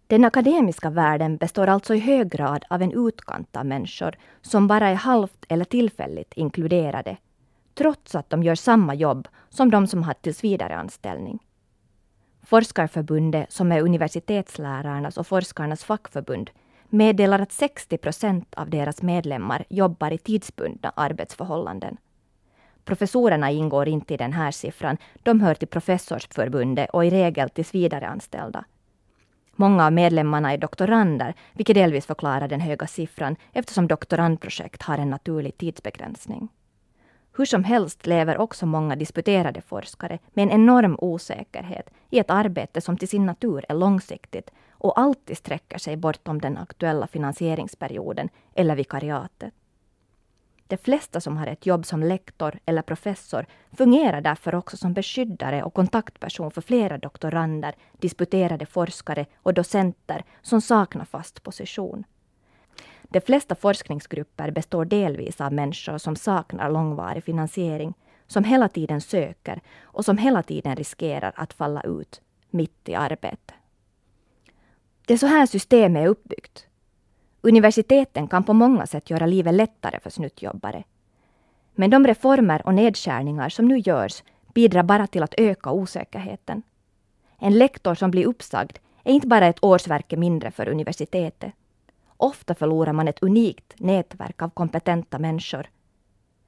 Den 0.07 0.25
akademiska 0.25 0.89
världen 0.89 1.38
består 1.38 1.67
alltså 1.67 1.95
i 1.95 2.00
hög 2.00 2.31
grad 2.31 2.65
av 2.69 2.81
en 2.81 3.07
utkant 3.07 3.55
av 3.55 3.65
människor 3.65 4.15
som 4.41 4.67
bara 4.67 4.89
är 4.89 4.95
halvt 4.95 5.45
eller 5.50 5.65
tillfälligt 5.65 6.33
inkluderade, 6.33 7.17
trots 7.73 8.15
att 8.15 8.29
de 8.29 8.43
gör 8.43 8.55
samma 8.55 8.93
jobb 8.93 9.27
som 9.50 9.71
de 9.71 9.88
som 9.88 10.03
har 10.03 10.13
tillsvidareanställning. 10.13 11.39
Forskarförbundet, 12.43 13.51
som 13.51 13.71
är 13.71 13.81
universitetslärarnas 13.81 15.17
och 15.17 15.27
forskarnas 15.27 15.83
fackförbund, 15.83 16.50
meddelar 16.91 17.39
att 17.39 17.51
60 17.51 17.98
procent 17.98 18.53
av 18.55 18.69
deras 18.69 19.01
medlemmar 19.01 19.65
jobbar 19.69 20.12
i 20.12 20.17
tidsbundna 20.17 20.91
arbetsförhållanden. 20.95 21.98
Professorerna 22.86 23.51
ingår 23.51 23.88
inte 23.88 24.13
i 24.13 24.17
den 24.17 24.33
här 24.33 24.51
siffran. 24.51 24.98
De 25.24 25.41
hör 25.41 25.55
till 25.55 25.67
professorsförbundet 25.67 26.89
och 26.89 27.05
i 27.05 27.10
regel 27.10 27.50
tillsvidareanställda. 27.50 28.65
Många 29.55 29.86
av 29.86 29.93
medlemmarna 29.93 30.53
är 30.53 30.57
doktorander, 30.57 31.33
vilket 31.53 31.75
delvis 31.75 32.05
förklarar 32.05 32.48
den 32.48 32.60
höga 32.60 32.88
siffran 32.88 33.36
eftersom 33.53 33.88
doktorandprojekt 33.88 34.81
har 34.81 34.98
en 34.98 35.10
naturlig 35.10 35.57
tidsbegränsning. 35.57 36.50
Hur 37.38 37.45
som 37.45 37.63
helst 37.63 38.07
lever 38.07 38.38
också 38.38 38.65
många 38.65 38.95
disputerade 38.95 39.62
forskare 39.62 40.19
med 40.33 40.43
en 40.43 40.51
enorm 40.51 40.95
osäkerhet 41.00 41.89
i 42.10 42.19
ett 42.19 42.29
arbete 42.29 42.81
som 42.81 42.98
till 42.98 43.07
sin 43.07 43.25
natur 43.25 43.65
är 43.69 43.75
långsiktigt 43.75 44.51
och 44.81 45.00
alltid 45.00 45.38
sträcker 45.38 45.77
sig 45.77 45.97
bortom 45.97 46.41
den 46.41 46.57
aktuella 46.57 47.07
finansieringsperioden 47.07 48.29
eller 48.55 48.75
vikariatet. 48.75 49.53
De 50.67 50.77
flesta 50.77 51.21
som 51.21 51.38
har 51.38 51.47
ett 51.47 51.65
jobb 51.65 51.85
som 51.85 52.03
lektor 52.03 52.59
eller 52.65 52.81
professor 52.81 53.45
fungerar 53.71 54.21
därför 54.21 54.55
också 54.55 54.77
som 54.77 54.93
beskyddare 54.93 55.63
och 55.63 55.73
kontaktperson 55.73 56.51
för 56.51 56.61
flera 56.61 56.97
doktorander, 56.97 57.75
disputerade 58.00 58.65
forskare 58.65 59.25
och 59.35 59.53
docenter 59.53 60.23
som 60.41 60.61
saknar 60.61 61.05
fast 61.05 61.43
position. 61.43 62.03
De 63.03 63.21
flesta 63.21 63.55
forskningsgrupper 63.55 64.51
består 64.51 64.85
delvis 64.85 65.41
av 65.41 65.53
människor 65.53 65.97
som 65.97 66.15
saknar 66.15 66.69
långvarig 66.69 67.23
finansiering, 67.23 67.93
som 68.27 68.43
hela 68.43 68.69
tiden 68.69 69.01
söker 69.01 69.61
och 69.81 70.05
som 70.05 70.17
hela 70.17 70.43
tiden 70.43 70.75
riskerar 70.75 71.33
att 71.35 71.53
falla 71.53 71.81
ut 71.81 72.21
mitt 72.50 72.89
i 72.89 72.95
arbetet. 72.95 73.60
Det 75.11 75.15
är 75.15 75.17
så 75.17 75.27
här 75.27 75.45
systemet 75.45 76.03
är 76.03 76.07
uppbyggt. 76.07 76.65
Universiteten 77.41 78.27
kan 78.27 78.43
på 78.43 78.53
många 78.53 78.87
sätt 78.87 79.09
göra 79.09 79.25
livet 79.25 79.53
lättare 79.53 79.99
för 79.99 80.09
snuttjobbare. 80.09 80.83
Men 81.75 81.89
de 81.89 82.07
reformer 82.07 82.61
och 82.65 82.73
nedskärningar 82.73 83.49
som 83.49 83.67
nu 83.67 83.77
görs 83.77 84.23
bidrar 84.53 84.83
bara 84.83 85.07
till 85.07 85.23
att 85.23 85.33
öka 85.37 85.71
osäkerheten. 85.71 86.63
En 87.39 87.57
lektor 87.57 87.95
som 87.95 88.11
blir 88.11 88.25
uppsagd 88.25 88.77
är 89.03 89.13
inte 89.13 89.27
bara 89.27 89.47
ett 89.47 89.63
årsverke 89.63 90.17
mindre 90.17 90.51
för 90.51 90.69
universitetet. 90.69 91.53
Ofta 92.17 92.55
förlorar 92.55 92.93
man 92.93 93.07
ett 93.07 93.23
unikt 93.23 93.73
nätverk 93.79 94.41
av 94.41 94.49
kompetenta 94.49 95.19
människor. 95.19 95.69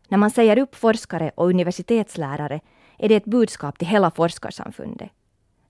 När 0.07 0.17
man 0.17 0.31
säger 0.31 0.57
upp 0.57 0.75
forskare 0.75 1.31
och 1.35 1.49
universitetslärare 1.49 2.59
är 2.97 3.09
det 3.09 3.15
ett 3.15 3.25
budskap 3.25 3.79
till 3.79 3.87
hela 3.87 4.11
forskarsamfundet. 4.11 5.09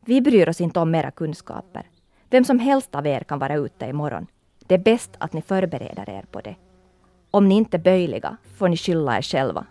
Vi 0.06 0.22
bryr 0.22 0.50
oss 0.50 0.62
inte 0.62 0.80
om 0.80 0.96
era 0.96 1.12
kunskaper. 1.12 1.90
Vem 2.34 2.44
som 2.44 2.60
helst 2.60 2.96
av 2.96 3.08
er 3.08 3.20
kan 3.20 3.40
vara 3.40 3.56
ute 3.56 3.86
imorgon. 3.86 4.28
Det 4.68 4.76
är 4.76 4.80
bäst 4.80 5.12
att 5.18 5.34
ni 5.34 5.42
förbereder 5.42 6.10
er 6.10 6.26
på 6.32 6.42
det. 6.42 6.56
Om 7.32 7.50
ni 7.50 7.56
inte 7.56 7.78
är 7.78 7.82
böjliga 7.82 8.38
får 8.58 8.68
ni 8.68 8.78
skylla 8.78 9.18
er 9.18 9.22
själva. 9.22 9.66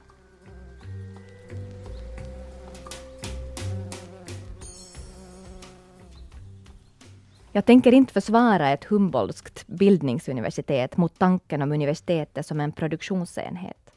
Jag 7.52 7.64
tänker 7.64 7.94
inte 7.94 8.12
försvara 8.12 8.70
ett 8.70 8.84
Humboldtskt 8.84 9.66
bildningsuniversitet 9.66 10.96
mot 10.96 11.18
tanken 11.18 11.62
om 11.62 11.72
universitetet 11.72 12.46
som 12.46 12.60
en 12.60 12.72
produktionsenhet. 12.72 13.90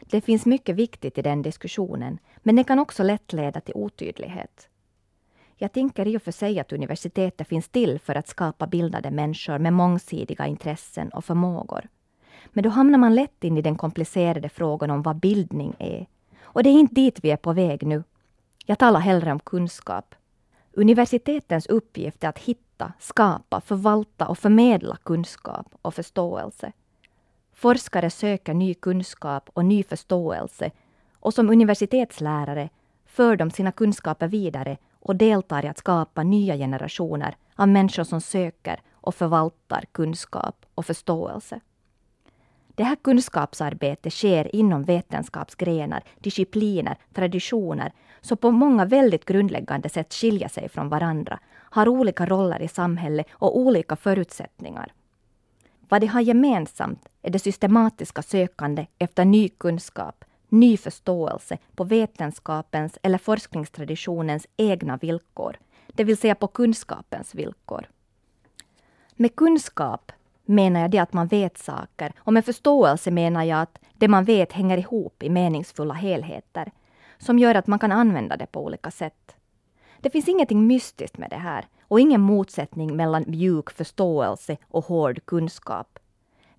Det 0.00 0.20
finns 0.20 0.46
mycket 0.46 0.76
viktigt 0.76 1.18
i 1.18 1.22
den 1.22 1.42
diskussionen, 1.42 2.18
men 2.42 2.56
det 2.56 2.64
kan 2.64 2.78
också 2.78 3.02
lätt 3.02 3.32
leda 3.32 3.60
till 3.60 3.74
otydlighet. 3.74 4.68
Jag 5.56 5.72
tänker 5.72 6.08
i 6.08 6.16
och 6.16 6.22
för 6.22 6.32
sig 6.32 6.60
att 6.60 6.72
universitetet 6.72 7.48
finns 7.48 7.68
till 7.68 7.98
för 7.98 8.14
att 8.14 8.28
skapa 8.28 8.66
bildade 8.66 9.10
människor 9.10 9.58
med 9.58 9.72
mångsidiga 9.72 10.46
intressen 10.46 11.08
och 11.08 11.24
förmågor. 11.24 11.88
Men 12.46 12.64
då 12.64 12.70
hamnar 12.70 12.98
man 12.98 13.14
lätt 13.14 13.44
in 13.44 13.58
i 13.58 13.62
den 13.62 13.76
komplicerade 13.76 14.48
frågan 14.48 14.90
om 14.90 15.02
vad 15.02 15.16
bildning 15.16 15.74
är. 15.78 16.06
Och 16.42 16.62
det 16.62 16.70
är 16.70 16.80
inte 16.80 16.94
dit 16.94 17.18
vi 17.22 17.30
är 17.30 17.36
på 17.36 17.52
väg 17.52 17.86
nu. 17.86 18.02
Jag 18.66 18.78
talar 18.78 19.00
hellre 19.00 19.32
om 19.32 19.40
kunskap. 19.40 20.14
Universitetens 20.72 21.66
uppgift 21.66 22.24
är 22.24 22.28
att 22.28 22.38
hitta, 22.38 22.92
skapa, 22.98 23.60
förvalta 23.60 24.28
och 24.28 24.38
förmedla 24.38 24.96
kunskap 24.96 25.66
och 25.82 25.94
förståelse. 25.94 26.72
Forskare 27.52 28.10
söker 28.10 28.54
ny 28.54 28.74
kunskap 28.74 29.50
och 29.52 29.64
ny 29.64 29.82
förståelse 29.82 30.70
och 31.14 31.34
som 31.34 31.50
universitetslärare 31.50 32.68
för 33.06 33.36
de 33.36 33.50
sina 33.50 33.72
kunskaper 33.72 34.28
vidare 34.28 34.76
och 35.02 35.16
deltar 35.16 35.64
i 35.64 35.68
att 35.68 35.78
skapa 35.78 36.22
nya 36.22 36.56
generationer 36.56 37.36
av 37.56 37.68
människor 37.68 38.04
som 38.04 38.20
söker 38.20 38.80
och 38.92 39.14
förvaltar 39.14 39.84
kunskap 39.92 40.66
och 40.74 40.86
förståelse. 40.86 41.60
Det 42.74 42.84
här 42.84 42.96
kunskapsarbetet 42.96 44.12
sker 44.12 44.56
inom 44.56 44.82
vetenskapsgrenar, 44.84 46.02
discipliner, 46.18 46.96
traditioner 47.14 47.92
som 48.20 48.36
på 48.36 48.50
många 48.50 48.84
väldigt 48.84 49.24
grundläggande 49.24 49.88
sätt 49.88 50.14
skiljer 50.14 50.48
sig 50.48 50.68
från 50.68 50.88
varandra, 50.88 51.38
har 51.52 51.88
olika 51.88 52.26
roller 52.26 52.62
i 52.62 52.68
samhället 52.68 53.26
och 53.32 53.58
olika 53.58 53.96
förutsättningar. 53.96 54.92
Vad 55.88 56.00
de 56.00 56.06
har 56.06 56.20
gemensamt 56.20 57.08
är 57.22 57.30
det 57.30 57.38
systematiska 57.38 58.22
sökande 58.22 58.86
efter 58.98 59.24
ny 59.24 59.48
kunskap, 59.48 60.24
ny 60.52 60.76
förståelse 60.76 61.58
på 61.74 61.84
vetenskapens 61.84 62.98
eller 63.02 63.18
forskningstraditionens 63.18 64.46
egna 64.56 64.96
villkor, 64.96 65.56
det 65.86 66.04
vill 66.04 66.16
säga 66.16 66.34
på 66.34 66.46
kunskapens 66.46 67.34
villkor. 67.34 67.88
Med 69.14 69.36
kunskap 69.36 70.12
menar 70.44 70.80
jag 70.80 70.90
det 70.90 70.98
att 70.98 71.12
man 71.12 71.26
vet 71.26 71.58
saker 71.58 72.12
och 72.18 72.32
med 72.32 72.44
förståelse 72.44 73.10
menar 73.10 73.44
jag 73.44 73.60
att 73.60 73.78
det 73.94 74.08
man 74.08 74.24
vet 74.24 74.52
hänger 74.52 74.78
ihop 74.78 75.22
i 75.22 75.30
meningsfulla 75.30 75.94
helheter 75.94 76.72
som 77.18 77.38
gör 77.38 77.54
att 77.54 77.66
man 77.66 77.78
kan 77.78 77.92
använda 77.92 78.36
det 78.36 78.46
på 78.46 78.64
olika 78.64 78.90
sätt. 78.90 79.36
Det 80.00 80.10
finns 80.10 80.28
ingenting 80.28 80.66
mystiskt 80.66 81.18
med 81.18 81.30
det 81.30 81.36
här 81.36 81.66
och 81.88 82.00
ingen 82.00 82.20
motsättning 82.20 82.96
mellan 82.96 83.24
mjuk 83.26 83.70
förståelse 83.70 84.56
och 84.68 84.84
hård 84.84 85.20
kunskap. 85.24 85.98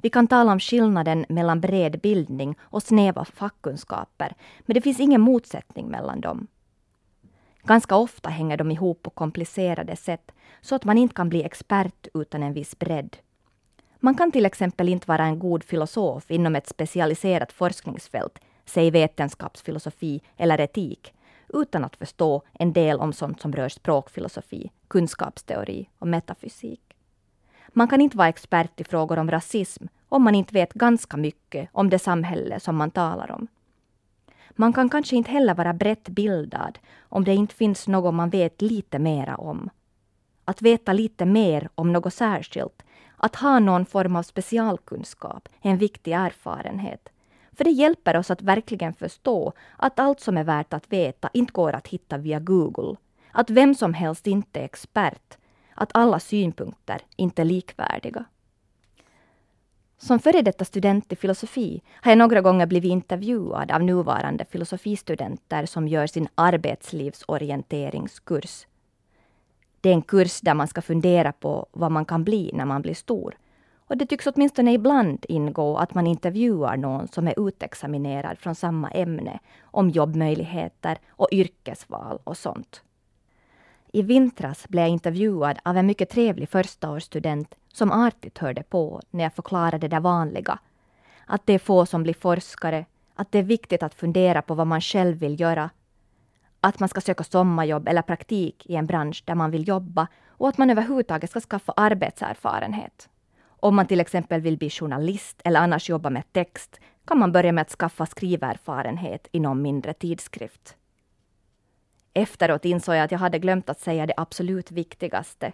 Vi 0.03 0.09
kan 0.09 0.27
tala 0.27 0.51
om 0.51 0.59
skillnaden 0.59 1.25
mellan 1.29 1.61
bred 1.61 1.99
bildning 1.99 2.55
och 2.61 2.83
snäva 2.83 3.25
fackkunskaper, 3.25 4.35
men 4.59 4.73
det 4.73 4.81
finns 4.81 4.99
ingen 4.99 5.21
motsättning 5.21 5.87
mellan 5.87 6.21
dem. 6.21 6.47
Ganska 7.63 7.95
ofta 7.95 8.29
hänger 8.29 8.57
de 8.57 8.71
ihop 8.71 9.01
på 9.03 9.09
komplicerade 9.09 9.95
sätt, 9.95 10.31
så 10.61 10.75
att 10.75 10.83
man 10.83 10.97
inte 10.97 11.15
kan 11.15 11.29
bli 11.29 11.43
expert 11.43 12.07
utan 12.13 12.43
en 12.43 12.53
viss 12.53 12.79
bredd. 12.79 13.17
Man 13.99 14.15
kan 14.15 14.31
till 14.31 14.45
exempel 14.45 14.89
inte 14.89 15.07
vara 15.07 15.25
en 15.25 15.39
god 15.39 15.63
filosof 15.63 16.31
inom 16.31 16.55
ett 16.55 16.67
specialiserat 16.67 17.51
forskningsfält, 17.51 18.39
säg 18.65 18.91
vetenskapsfilosofi 18.91 20.21
eller 20.37 20.61
etik, 20.61 21.13
utan 21.49 21.83
att 21.83 21.95
förstå 21.95 22.41
en 22.53 22.73
del 22.73 22.99
om 22.99 23.13
sånt 23.13 23.41
som 23.41 23.53
rör 23.53 23.69
språkfilosofi, 23.69 24.71
kunskapsteori 24.87 25.89
och 25.99 26.07
metafysik. 26.07 26.82
Man 27.73 27.87
kan 27.87 28.01
inte 28.01 28.17
vara 28.17 28.27
expert 28.27 28.81
i 28.81 28.83
frågor 28.83 29.19
om 29.19 29.31
rasism 29.31 29.85
om 30.09 30.23
man 30.23 30.35
inte 30.35 30.53
vet 30.53 30.73
ganska 30.73 31.17
mycket 31.17 31.69
om 31.71 31.89
det 31.89 31.99
samhälle 31.99 32.59
som 32.59 32.75
man 32.75 32.91
talar 32.91 33.31
om. 33.31 33.47
Man 34.51 34.73
kan 34.73 34.89
kanske 34.89 35.15
inte 35.15 35.31
heller 35.31 35.53
vara 35.53 35.73
brett 35.73 36.09
bildad 36.09 36.79
om 37.01 37.23
det 37.23 37.33
inte 37.33 37.55
finns 37.55 37.87
något 37.87 38.13
man 38.13 38.29
vet 38.29 38.61
lite 38.61 38.99
mera 38.99 39.35
om. 39.35 39.69
Att 40.45 40.61
veta 40.61 40.93
lite 40.93 41.25
mer 41.25 41.69
om 41.75 41.93
något 41.93 42.13
särskilt, 42.13 42.83
att 43.17 43.35
ha 43.35 43.59
någon 43.59 43.85
form 43.85 44.15
av 44.15 44.23
specialkunskap, 44.23 45.49
är 45.61 45.71
en 45.71 45.77
viktig 45.77 46.11
erfarenhet. 46.11 47.09
För 47.51 47.63
det 47.63 47.69
hjälper 47.71 48.17
oss 48.17 48.31
att 48.31 48.41
verkligen 48.41 48.93
förstå 48.93 49.53
att 49.77 49.99
allt 49.99 50.19
som 50.19 50.37
är 50.37 50.43
värt 50.43 50.73
att 50.73 50.93
veta 50.93 51.29
inte 51.33 51.53
går 51.53 51.73
att 51.73 51.87
hitta 51.87 52.17
via 52.17 52.39
Google. 52.39 52.95
Att 53.31 53.49
vem 53.49 53.75
som 53.75 53.93
helst 53.93 54.27
inte 54.27 54.59
är 54.59 54.63
expert. 54.65 55.37
Att 55.83 55.91
alla 55.93 56.19
synpunkter 56.19 57.01
inte 57.15 57.41
är 57.41 57.45
likvärdiga. 57.45 58.25
Som 59.97 60.19
före 60.19 60.41
detta 60.41 60.65
student 60.65 61.13
i 61.13 61.15
filosofi 61.15 61.81
har 61.93 62.11
jag 62.11 62.17
några 62.17 62.41
gånger 62.41 62.65
blivit 62.65 62.91
intervjuad 62.91 63.71
av 63.71 63.83
nuvarande 63.83 64.45
filosofistudenter 64.45 65.65
som 65.65 65.87
gör 65.87 66.07
sin 66.07 66.27
arbetslivsorienteringskurs. 66.35 68.67
Det 69.81 69.89
är 69.89 69.93
en 69.93 70.01
kurs 70.01 70.41
där 70.41 70.53
man 70.53 70.67
ska 70.67 70.81
fundera 70.81 71.31
på 71.31 71.67
vad 71.71 71.91
man 71.91 72.05
kan 72.05 72.23
bli 72.23 72.51
när 72.53 72.65
man 72.65 72.81
blir 72.81 72.93
stor. 72.93 73.37
Och 73.77 73.97
det 73.97 74.05
tycks 74.05 74.27
åtminstone 74.27 74.73
ibland 74.73 75.25
ingå 75.29 75.77
att 75.77 75.93
man 75.93 76.07
intervjuar 76.07 76.77
någon 76.77 77.07
som 77.07 77.27
är 77.27 77.47
utexaminerad 77.47 78.39
från 78.39 78.55
samma 78.55 78.91
ämne 78.91 79.39
om 79.63 79.89
jobbmöjligheter 79.89 80.97
och 81.09 81.27
yrkesval 81.31 82.19
och 82.23 82.37
sånt. 82.37 82.83
I 83.95 84.01
vintras 84.01 84.67
blev 84.69 84.83
jag 84.83 84.89
intervjuad 84.89 85.59
av 85.63 85.77
en 85.77 85.85
mycket 85.85 86.09
trevlig 86.09 86.49
förstaårsstudent 86.49 87.55
som 87.73 87.91
artigt 87.91 88.37
hörde 88.37 88.63
på 88.63 89.01
när 89.11 89.23
jag 89.23 89.33
förklarade 89.33 89.87
det 89.87 89.99
vanliga. 89.99 90.59
Att 91.25 91.45
det 91.45 91.53
är 91.53 91.59
få 91.59 91.85
som 91.85 92.03
blir 92.03 92.13
forskare, 92.13 92.85
att 93.15 93.31
det 93.31 93.39
är 93.39 93.43
viktigt 93.43 93.83
att 93.83 93.93
fundera 93.93 94.41
på 94.41 94.55
vad 94.55 94.67
man 94.67 94.81
själv 94.81 95.17
vill 95.17 95.39
göra, 95.39 95.69
att 96.61 96.79
man 96.79 96.89
ska 96.89 97.01
söka 97.01 97.23
sommarjobb 97.23 97.87
eller 97.87 98.01
praktik 98.01 98.65
i 98.65 98.75
en 98.75 98.85
bransch 98.85 99.23
där 99.25 99.35
man 99.35 99.51
vill 99.51 99.67
jobba 99.67 100.07
och 100.27 100.49
att 100.49 100.57
man 100.57 100.69
överhuvudtaget 100.69 101.29
ska 101.29 101.39
skaffa 101.39 101.73
arbetserfarenhet. 101.75 103.09
Om 103.45 103.75
man 103.75 103.87
till 103.87 103.99
exempel 103.99 104.41
vill 104.41 104.57
bli 104.57 104.69
journalist 104.69 105.41
eller 105.43 105.59
annars 105.59 105.89
jobba 105.89 106.09
med 106.09 106.33
text 106.33 106.79
kan 107.05 107.19
man 107.19 107.31
börja 107.31 107.51
med 107.51 107.61
att 107.61 107.71
skaffa 107.71 108.05
skriverfarenhet 108.05 109.27
i 109.31 109.39
någon 109.39 109.61
mindre 109.61 109.93
tidskrift. 109.93 110.75
Efteråt 112.13 112.65
insåg 112.65 112.95
jag 112.95 113.03
att 113.03 113.11
jag 113.11 113.19
hade 113.19 113.39
glömt 113.39 113.69
att 113.69 113.79
säga 113.79 114.05
det 114.05 114.13
absolut 114.17 114.71
viktigaste. 114.71 115.51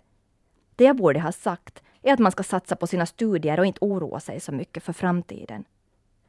Det 0.76 0.84
jag 0.84 0.96
borde 0.96 1.20
ha 1.20 1.32
sagt 1.32 1.84
är 2.02 2.14
att 2.14 2.20
man 2.20 2.32
ska 2.32 2.44
satsa 2.44 2.76
på 2.76 2.88
sina 2.88 3.06
studier 3.06 3.60
och 3.60 3.66
inte 3.66 3.80
oroa 3.82 4.20
sig 4.20 4.40
så 4.40 4.52
mycket 4.52 4.84
för 4.84 4.94
framtiden. 4.94 5.64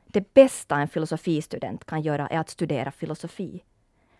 Det 0.06 0.34
bästa 0.34 0.76
en 0.76 0.88
filosofistudent 0.88 1.84
kan 1.84 2.02
göra 2.02 2.28
är 2.28 2.38
att 2.38 2.50
studera 2.50 2.90
filosofi. 2.90 3.62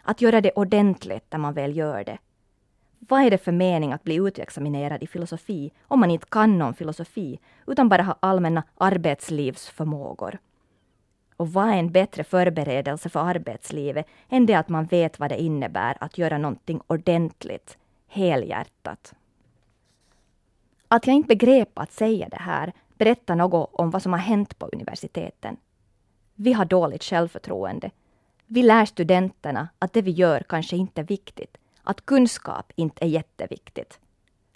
Att 0.03 0.21
göra 0.21 0.41
det 0.41 0.53
ordentligt 0.53 1.25
när 1.31 1.39
man 1.39 1.55
väl 1.55 1.77
gör 1.77 2.05
det. 2.05 2.19
Vad 2.99 3.23
är 3.23 3.31
det 3.31 3.39
för 3.39 3.53
mening 3.53 3.93
att 3.93 4.05
bli 4.05 4.15
utexaminerad 4.15 5.03
i 5.03 5.07
filosofi 5.07 5.73
om 5.83 6.01
man 6.01 6.11
inte 6.11 6.27
kan 6.31 6.59
någon 6.59 6.75
filosofi 6.75 7.39
utan 7.67 7.89
bara 7.89 8.03
har 8.03 8.17
allmänna 8.21 8.63
arbetslivsförmågor? 8.77 10.39
Och 11.41 11.53
vad 11.53 11.69
är 11.69 11.77
en 11.77 11.93
bättre 11.93 12.25
förberedelse 12.25 13.09
för 13.09 13.21
arbetslivet 13.21 14.07
än 14.29 14.47
det 14.47 14.55
att 14.55 14.69
man 14.69 14.85
vet 14.85 15.19
vad 15.19 15.31
det 15.31 15.43
innebär 15.43 15.97
att 16.01 16.19
göra 16.19 16.39
någonting 16.39 16.81
ordentligt, 16.87 17.79
helhjärtat? 18.09 19.15
Att 20.89 21.07
jag 21.07 21.17
inte 21.17 21.29
begrep 21.29 21.79
att 21.79 21.93
säga 21.93 22.29
det 22.29 22.41
här 22.41 22.73
berättar 22.99 23.37
något 23.37 23.71
om 23.73 23.91
vad 23.91 24.03
som 24.03 24.13
har 24.13 24.21
hänt 24.21 24.59
på 24.59 24.67
universiteten. 24.73 25.57
Vi 26.35 26.53
har 26.53 26.65
dåligt 26.65 27.05
självförtroende. 27.05 27.91
Vi 28.47 28.63
lär 28.63 28.85
studenterna 28.85 29.69
att 29.79 29.93
det 29.93 30.03
vi 30.03 30.11
gör 30.11 30.41
kanske 30.49 30.77
inte 30.77 31.01
är 31.01 31.05
viktigt, 31.05 31.57
att 31.83 32.07
kunskap 32.07 32.73
inte 32.77 33.05
är 33.05 33.09
jätteviktigt. 33.09 33.99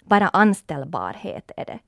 Bara 0.03 0.27
anställbarhet 0.27 1.51
är 1.57 1.65
det. 1.65 1.79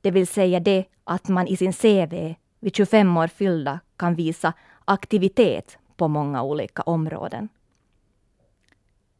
Det 0.00 0.10
vill 0.10 0.26
säga 0.26 0.60
det 0.60 0.84
att 1.04 1.28
man 1.28 1.46
i 1.46 1.56
sin 1.56 1.72
CV 1.72 2.34
vid 2.62 2.76
25 2.76 3.16
år 3.16 3.26
fyllda 3.26 3.80
kan 3.96 4.14
visa 4.14 4.52
aktivitet 4.84 5.78
på 5.96 6.08
många 6.08 6.42
olika 6.42 6.82
områden. 6.82 7.48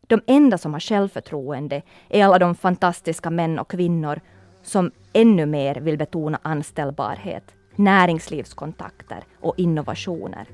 De 0.07 0.21
enda 0.27 0.59
som 0.59 0.73
har 0.73 0.81
självförtroende 0.81 1.83
är 2.09 2.25
alla 2.25 2.39
de 2.39 2.55
fantastiska 2.55 3.31
män 3.31 3.59
och 3.59 3.71
kvinnor 3.71 4.21
som 4.63 4.91
ännu 5.13 5.47
mer 5.47 5.75
vill 5.75 5.99
betona 5.99 6.41
anställbarhet, 6.43 7.55
näringslivskontakter 7.77 9.25
och 9.41 9.55
innovationer. 9.57 10.47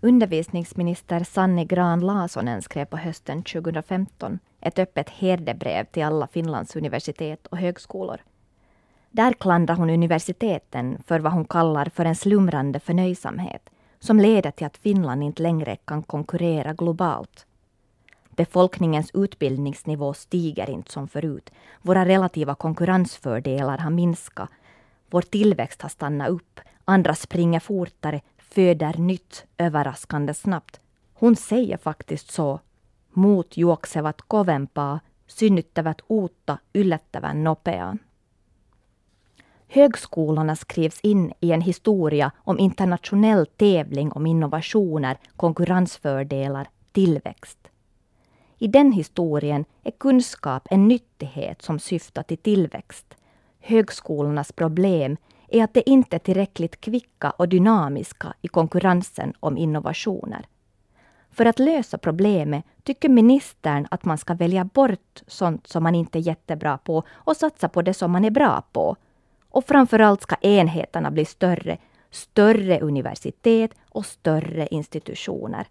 Undervisningsminister 0.00 1.24
Sanni 1.24 1.64
Gran 1.64 2.00
Lasonen 2.00 2.62
skrev 2.62 2.84
på 2.84 2.96
hösten 2.96 3.42
2015 3.42 4.38
ett 4.60 4.78
öppet 4.78 5.10
herdebrev 5.10 5.84
till 5.84 6.04
alla 6.04 6.26
Finlands 6.26 6.76
universitet 6.76 7.46
och 7.46 7.58
högskolor. 7.58 8.20
Där 9.10 9.32
klandrar 9.32 9.76
hon 9.76 9.90
universiteten 9.90 11.02
för 11.06 11.20
vad 11.20 11.32
hon 11.32 11.44
kallar 11.44 11.84
för 11.84 12.04
en 12.04 12.16
slumrande 12.16 12.80
förnöjsamhet 12.80 13.70
som 13.98 14.20
leder 14.20 14.50
till 14.50 14.66
att 14.66 14.76
Finland 14.76 15.22
inte 15.22 15.42
längre 15.42 15.76
kan 15.76 16.02
konkurrera 16.02 16.72
globalt. 16.72 17.46
Befolkningens 18.30 19.10
utbildningsnivå 19.14 20.14
stiger 20.14 20.70
inte 20.70 20.92
som 20.92 21.08
förut. 21.08 21.50
Våra 21.82 22.04
relativa 22.04 22.54
konkurrensfördelar 22.54 23.78
har 23.78 23.90
minskat. 23.90 24.48
Vår 25.10 25.22
tillväxt 25.22 25.82
har 25.82 25.88
stannat 25.88 26.28
upp. 26.28 26.60
Andra 26.84 27.14
springer 27.14 27.60
fortare, 27.60 28.20
föder 28.38 28.98
nytt 28.98 29.44
överraskande 29.58 30.34
snabbt. 30.34 30.80
Hon 31.14 31.36
säger 31.36 31.76
faktiskt 31.76 32.30
så. 32.30 32.60
Muut 33.18 33.56
juoksevat 33.56 34.16
kovempaa, 34.28 35.00
synnyttävät 35.26 35.98
uutta 36.08 36.58
yllättävän 36.74 37.44
nopeaan. 37.44 38.00
Högskolorna 39.68 40.54
skrivs 40.54 40.98
in 41.02 41.32
i 41.42 41.52
en 41.52 41.60
historia 41.60 42.30
om 42.46 42.56
internationell 42.58 43.44
tävling 43.56 44.16
om 44.16 44.26
innovationer, 44.26 45.16
konkurrensfördelar, 45.36 46.66
tillväxt. 46.92 47.58
I 48.60 48.68
den 48.68 48.92
historien 48.92 49.64
är 49.84 49.92
kunskap 49.98 50.62
en 50.70 50.88
nyttighet 50.88 51.62
som 51.62 51.78
syftar 51.78 52.22
till 52.22 52.38
tillväxt. 52.38 53.14
Högskolornas 53.60 54.52
problem 54.52 55.16
är 55.48 55.64
att 55.64 55.74
de 55.74 55.82
inte 55.86 56.16
är 56.16 56.18
tillräckligt 56.18 56.80
kvicka 56.80 57.30
och 57.30 57.48
dynamiska 57.48 58.34
i 58.42 58.48
konkurrensen 58.48 59.32
om 59.40 59.56
innovationer. 59.56 60.46
För 61.30 61.46
att 61.46 61.58
lösa 61.58 61.98
problemet 61.98 62.64
tycker 62.82 63.08
ministern 63.08 63.86
att 63.90 64.04
man 64.04 64.18
ska 64.18 64.34
välja 64.34 64.64
bort 64.64 65.22
sånt 65.26 65.66
som 65.66 65.82
man 65.82 65.94
inte 65.94 66.18
är 66.18 66.20
jättebra 66.20 66.78
på 66.78 67.02
och 67.10 67.36
satsa 67.36 67.68
på 67.68 67.82
det 67.82 67.94
som 67.94 68.10
man 68.10 68.24
är 68.24 68.30
bra 68.30 68.62
på. 68.72 68.96
Och 69.50 69.64
framförallt 69.64 70.22
ska 70.22 70.36
enheterna 70.36 71.10
bli 71.10 71.24
större, 71.24 71.78
större 72.10 72.80
universitet 72.80 73.70
och 73.90 74.06
större 74.06 74.66
institutioner. 74.70 75.66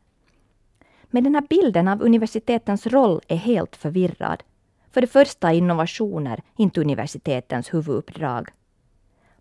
Men 1.10 1.24
den 1.24 1.36
här 1.36 1.46
bilden 1.50 1.88
av 1.88 2.02
universitetens 2.02 2.88
roll 2.88 3.22
är 3.28 3.36
helt 3.36 3.76
förvirrad. 3.76 4.44
För 4.92 5.02
det 5.02 5.08
första 5.08 5.50
är 5.50 5.54
innovationer 5.54 6.42
inte 6.56 6.82
universitetens 6.82 7.74
huvuduppdrag. 7.74 8.50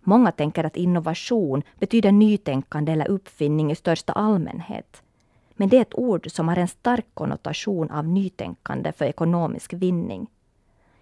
Många 0.01 0.33
tänker 0.33 0.65
att 0.65 0.77
innovation 0.77 1.63
betyder 1.79 2.13
nytänkande 2.13 2.93
eller 2.93 3.09
uppfinning 3.09 3.71
i 3.71 3.75
största 3.75 4.13
allmänhet. 4.13 5.03
Men 5.57 5.69
det 5.69 5.77
är 5.77 5.83
ett 5.83 5.99
ord 5.99 6.31
som 6.31 6.49
har 6.49 6.57
en 6.57 6.69
stark 6.69 7.07
konnotation 7.15 7.91
av 7.91 8.09
nytänkande 8.09 8.93
för 8.93 9.05
ekonomisk 9.05 9.73
vinning. 9.73 10.27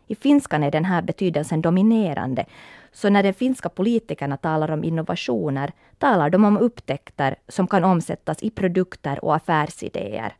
I 0.06 0.14
finskan 0.14 0.62
är 0.62 0.70
den 0.70 0.84
här 0.84 1.02
betydelsen 1.02 1.62
dominerande, 1.62 2.46
så 2.92 3.10
när 3.10 3.22
de 3.22 3.32
finska 3.32 3.68
politikerna 3.68 4.36
talar 4.36 4.70
om 4.70 4.84
innovationer 4.84 5.72
talar 5.98 6.30
de 6.30 6.44
om 6.44 6.56
upptäckter 6.56 7.36
som 7.48 7.66
kan 7.66 7.84
omsättas 7.84 8.42
i 8.42 8.50
produkter 8.50 9.24
och 9.24 9.34
affärsidéer. 9.34 10.36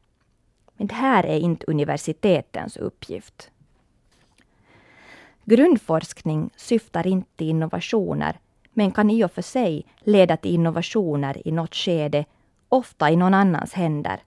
Men 0.76 0.86
det 0.86 0.94
här 0.94 1.26
är 1.26 1.38
inte 1.38 1.66
universitetens 1.66 2.76
uppgift. 2.76 3.50
Grundforskning 5.44 6.50
syftar 6.56 7.06
inte 7.06 7.30
till 7.36 7.48
innovationer 7.48 8.38
men 8.72 8.90
kan 8.90 9.10
i 9.10 9.24
och 9.24 9.32
för 9.32 9.42
sig 9.42 9.86
leda 10.00 10.36
till 10.36 10.54
innovationer 10.54 11.48
i 11.48 11.52
något 11.52 11.74
skede, 11.74 12.24
ofta 12.74 13.10
i 13.10 13.16
någon 13.16 13.34
annans 13.34 13.72
händer. 13.72 14.20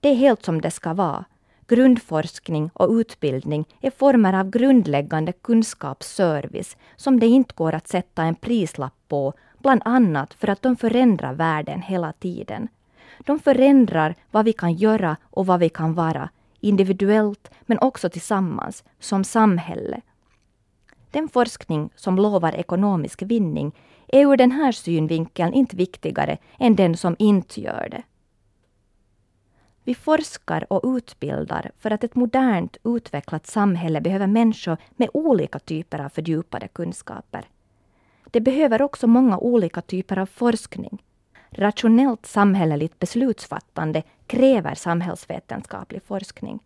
Det 0.00 0.08
är 0.08 0.14
helt 0.14 0.44
som 0.44 0.60
det 0.60 0.70
ska 0.70 0.94
vara. 0.94 1.24
Grundforskning 1.66 2.70
och 2.72 2.90
utbildning 2.90 3.64
är 3.80 3.90
former 3.90 4.32
av 4.32 4.50
grundläggande 4.50 5.32
kunskapsservice 5.32 6.76
som 6.96 7.20
det 7.20 7.26
inte 7.26 7.54
går 7.54 7.74
att 7.74 7.88
sätta 7.88 8.22
en 8.22 8.34
prislapp 8.34 8.94
på, 9.08 9.32
bland 9.58 9.82
annat 9.84 10.34
för 10.34 10.48
att 10.48 10.62
de 10.62 10.76
förändrar 10.76 11.34
världen 11.34 11.82
hela 11.82 12.12
tiden. 12.12 12.68
De 13.18 13.38
förändrar 13.38 14.14
vad 14.30 14.44
vi 14.44 14.52
kan 14.52 14.74
göra 14.74 15.16
och 15.22 15.46
vad 15.46 15.60
vi 15.60 15.68
kan 15.68 15.94
vara, 15.94 16.30
individuellt 16.60 17.50
men 17.62 17.78
också 17.78 18.10
tillsammans, 18.10 18.84
som 18.98 19.24
samhälle. 19.24 20.00
Den 21.10 21.28
forskning 21.28 21.90
som 21.96 22.16
lovar 22.16 22.52
ekonomisk 22.52 23.22
vinning 23.22 23.72
är 24.12 24.26
ur 24.26 24.36
den 24.36 24.52
här 24.52 24.72
synvinkeln 24.72 25.52
inte 25.54 25.76
viktigare 25.76 26.38
än 26.58 26.76
den 26.76 26.96
som 26.96 27.16
inte 27.18 27.60
gör 27.60 27.88
det. 27.90 28.02
Vi 29.84 29.94
forskar 29.94 30.72
och 30.72 30.96
utbildar 30.96 31.70
för 31.78 31.90
att 31.90 32.04
ett 32.04 32.14
modernt 32.14 32.76
utvecklat 32.84 33.46
samhälle 33.46 34.00
behöver 34.00 34.26
människor 34.26 34.76
med 34.90 35.08
olika 35.14 35.58
typer 35.58 35.98
av 35.98 36.08
fördjupade 36.08 36.68
kunskaper. 36.68 37.48
Det 38.30 38.40
behöver 38.40 38.82
också 38.82 39.06
många 39.06 39.38
olika 39.38 39.80
typer 39.80 40.18
av 40.18 40.26
forskning. 40.26 41.02
Rationellt 41.50 42.26
samhälleligt 42.26 42.98
beslutsfattande 42.98 44.02
kräver 44.26 44.74
samhällsvetenskaplig 44.74 46.02
forskning. 46.02 46.60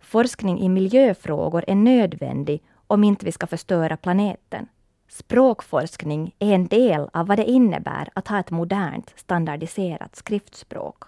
Forskning 0.00 0.60
i 0.60 0.68
miljöfrågor 0.68 1.64
är 1.68 1.74
nödvändig 1.74 2.62
om 2.86 3.04
inte 3.04 3.24
vi 3.24 3.32
ska 3.32 3.46
förstöra 3.46 3.96
planeten. 3.96 4.68
Språkforskning 5.08 6.34
är 6.38 6.54
en 6.54 6.66
del 6.66 7.08
av 7.12 7.26
vad 7.26 7.38
det 7.38 7.44
innebär 7.44 8.08
att 8.14 8.28
ha 8.28 8.40
ett 8.40 8.50
modernt, 8.50 9.12
standardiserat 9.16 10.16
skriftspråk. 10.16 11.02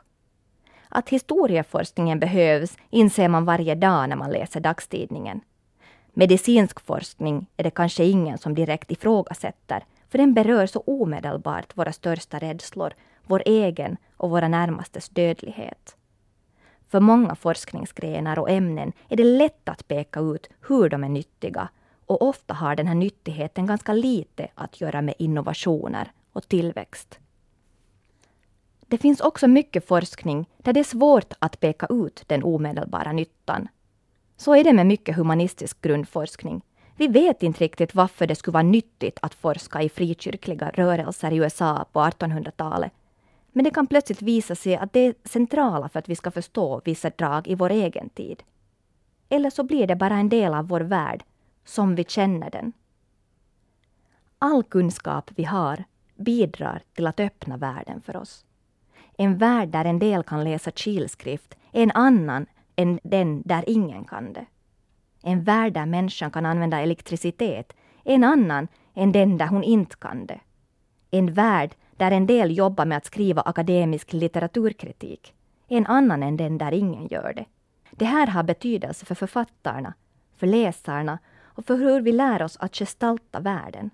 Att 0.88 1.08
historieforskningen 1.08 2.20
behövs 2.20 2.76
inser 2.90 3.28
man 3.28 3.44
varje 3.44 3.74
dag 3.74 4.08
när 4.08 4.16
man 4.16 4.30
läser 4.30 4.60
dagstidningen. 4.60 5.40
Medicinsk 6.12 6.80
forskning 6.80 7.46
är 7.56 7.64
det 7.64 7.70
kanske 7.70 8.04
ingen 8.04 8.38
som 8.38 8.54
direkt 8.54 8.90
ifrågasätter, 8.90 9.84
för 10.08 10.18
den 10.18 10.34
berör 10.34 10.66
så 10.66 10.80
omedelbart 10.80 11.76
våra 11.76 11.92
största 11.92 12.38
rädslor, 12.38 12.92
vår 13.26 13.42
egen 13.46 13.96
och 14.16 14.30
våra 14.30 14.48
närmastes 14.48 15.08
dödlighet. 15.08 15.96
För 16.88 17.00
många 17.00 17.34
forskningsgrenar 17.34 18.38
och 18.38 18.50
ämnen 18.50 18.92
är 19.08 19.16
det 19.16 19.24
lätt 19.24 19.68
att 19.68 19.88
peka 19.88 20.20
ut 20.20 20.50
hur 20.68 20.88
de 20.88 21.04
är 21.04 21.08
nyttiga 21.08 21.68
och 22.10 22.22
ofta 22.22 22.54
har 22.54 22.76
den 22.76 22.86
här 22.86 22.94
nyttigheten 22.94 23.66
ganska 23.66 23.92
lite 23.92 24.48
att 24.54 24.80
göra 24.80 25.02
med 25.02 25.14
innovationer 25.18 26.12
och 26.32 26.48
tillväxt. 26.48 27.18
Det 28.86 28.98
finns 28.98 29.20
också 29.20 29.48
mycket 29.48 29.88
forskning 29.88 30.48
där 30.58 30.72
det 30.72 30.80
är 30.80 30.84
svårt 30.84 31.32
att 31.38 31.60
peka 31.60 31.86
ut 31.90 32.24
den 32.26 32.44
omedelbara 32.44 33.12
nyttan. 33.12 33.68
Så 34.36 34.54
är 34.56 34.64
det 34.64 34.72
med 34.72 34.86
mycket 34.86 35.16
humanistisk 35.16 35.80
grundforskning. 35.80 36.62
Vi 36.96 37.06
vet 37.06 37.42
inte 37.42 37.64
riktigt 37.64 37.94
varför 37.94 38.26
det 38.26 38.34
skulle 38.34 38.52
vara 38.52 38.62
nyttigt 38.62 39.18
att 39.22 39.34
forska 39.34 39.82
i 39.82 39.88
frikyrkliga 39.88 40.70
rörelser 40.70 41.30
i 41.30 41.36
USA 41.36 41.84
på 41.92 42.00
1800-talet. 42.00 42.92
Men 43.52 43.64
det 43.64 43.70
kan 43.70 43.86
plötsligt 43.86 44.22
visa 44.22 44.54
sig 44.54 44.76
att 44.76 44.92
det 44.92 45.00
är 45.00 45.14
centrala 45.24 45.88
för 45.88 45.98
att 45.98 46.08
vi 46.08 46.16
ska 46.16 46.30
förstå 46.30 46.80
vissa 46.84 47.10
drag 47.10 47.48
i 47.48 47.54
vår 47.54 47.70
egen 47.70 48.08
tid. 48.08 48.42
Eller 49.28 49.50
så 49.50 49.62
blir 49.62 49.86
det 49.86 49.96
bara 49.96 50.14
en 50.14 50.28
del 50.28 50.54
av 50.54 50.68
vår 50.68 50.80
värld, 50.80 51.24
som 51.70 51.94
vi 51.94 52.04
känner 52.04 52.50
den. 52.50 52.72
All 54.38 54.62
kunskap 54.62 55.30
vi 55.36 55.44
har 55.44 55.84
bidrar 56.16 56.82
till 56.94 57.06
att 57.06 57.20
öppna 57.20 57.56
världen 57.56 58.00
för 58.00 58.16
oss. 58.16 58.44
En 59.18 59.38
värld 59.38 59.68
där 59.68 59.84
en 59.84 59.98
del 59.98 60.22
kan 60.22 60.44
läsa 60.44 60.70
kilskrift 60.70 61.54
är 61.72 61.82
en 61.82 61.90
annan 61.90 62.46
än 62.76 63.00
den 63.02 63.42
där 63.44 63.64
ingen 63.66 64.04
kan 64.04 64.32
det. 64.32 64.46
En 65.22 65.44
värld 65.44 65.72
där 65.72 65.86
människan 65.86 66.30
kan 66.30 66.46
använda 66.46 66.80
elektricitet 66.80 67.72
är 68.04 68.14
en 68.14 68.24
annan 68.24 68.68
än 68.94 69.12
den 69.12 69.38
där 69.38 69.46
hon 69.46 69.64
inte 69.64 69.96
kan 69.96 70.26
det. 70.26 70.40
En 71.10 71.32
värld 71.32 71.74
där 71.96 72.10
en 72.10 72.26
del 72.26 72.56
jobbar 72.56 72.84
med 72.84 72.98
att 72.98 73.04
skriva 73.04 73.42
akademisk 73.42 74.12
litteraturkritik 74.12 75.34
är 75.68 75.76
en 75.76 75.86
annan 75.86 76.22
än 76.22 76.36
den 76.36 76.58
där 76.58 76.72
ingen 76.72 77.08
gör 77.08 77.32
det. 77.36 77.44
Det 77.90 78.04
här 78.04 78.26
har 78.26 78.42
betydelse 78.42 79.06
för 79.06 79.14
författarna, 79.14 79.94
för 80.36 80.46
läsarna 80.46 81.18
och 81.60 81.66
för 81.66 81.76
hur 81.76 82.00
vi 82.00 82.12
lär 82.12 82.42
oss 82.42 82.56
att 82.60 82.76
gestalta 82.76 83.40
världen. 83.40 83.90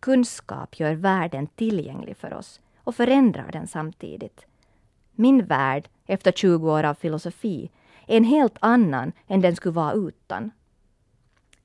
Kunskap 0.00 0.80
gör 0.80 0.94
världen 0.94 1.46
tillgänglig 1.46 2.16
för 2.16 2.34
oss 2.34 2.60
och 2.78 2.94
förändrar 2.94 3.52
den 3.52 3.66
samtidigt. 3.66 4.46
Min 5.12 5.46
värld, 5.46 5.88
efter 6.06 6.32
20 6.32 6.72
år 6.72 6.84
av 6.84 6.94
filosofi, 6.94 7.70
är 8.06 8.16
en 8.16 8.24
helt 8.24 8.56
annan 8.60 9.12
än 9.26 9.40
den 9.40 9.56
skulle 9.56 9.72
vara 9.72 9.92
utan. 9.92 10.50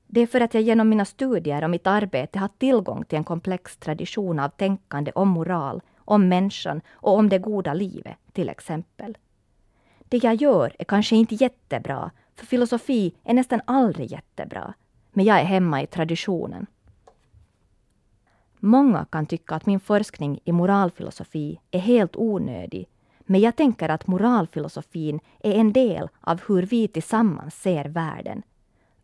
Det 0.06 0.20
är 0.20 0.26
för 0.26 0.40
att 0.40 0.54
jag 0.54 0.62
genom 0.62 0.88
mina 0.88 1.04
studier 1.04 1.64
och 1.64 1.70
mitt 1.70 1.86
arbete 1.86 2.38
har 2.38 2.48
tillgång 2.58 3.04
till 3.04 3.18
en 3.18 3.24
komplex 3.24 3.76
tradition 3.76 4.38
av 4.38 4.48
tänkande 4.48 5.12
om 5.14 5.28
moral, 5.28 5.82
om 5.96 6.28
människan 6.28 6.80
och 6.90 7.16
om 7.16 7.28
det 7.28 7.38
goda 7.38 7.74
livet, 7.74 8.16
till 8.32 8.48
exempel. 8.48 9.18
Det 9.98 10.24
jag 10.24 10.34
gör 10.34 10.76
är 10.78 10.84
kanske 10.84 11.16
inte 11.16 11.34
jättebra, 11.34 12.10
för 12.36 12.46
filosofi 12.46 13.14
är 13.24 13.34
nästan 13.34 13.60
aldrig 13.66 14.12
jättebra. 14.12 14.74
Men 15.12 15.24
jag 15.24 15.40
är 15.40 15.44
hemma 15.44 15.82
i 15.82 15.86
traditionen. 15.86 16.66
Många 18.58 19.04
kan 19.04 19.26
tycka 19.26 19.54
att 19.54 19.66
min 19.66 19.80
forskning 19.80 20.40
i 20.44 20.52
moralfilosofi 20.52 21.60
är 21.70 21.78
helt 21.78 22.16
onödig, 22.16 22.88
men 23.20 23.40
jag 23.40 23.56
tänker 23.56 23.88
att 23.88 24.06
moralfilosofin 24.06 25.20
är 25.40 25.52
en 25.52 25.72
del 25.72 26.08
av 26.20 26.40
hur 26.48 26.62
vi 26.62 26.88
tillsammans 26.88 27.54
ser 27.54 27.84
världen. 27.84 28.42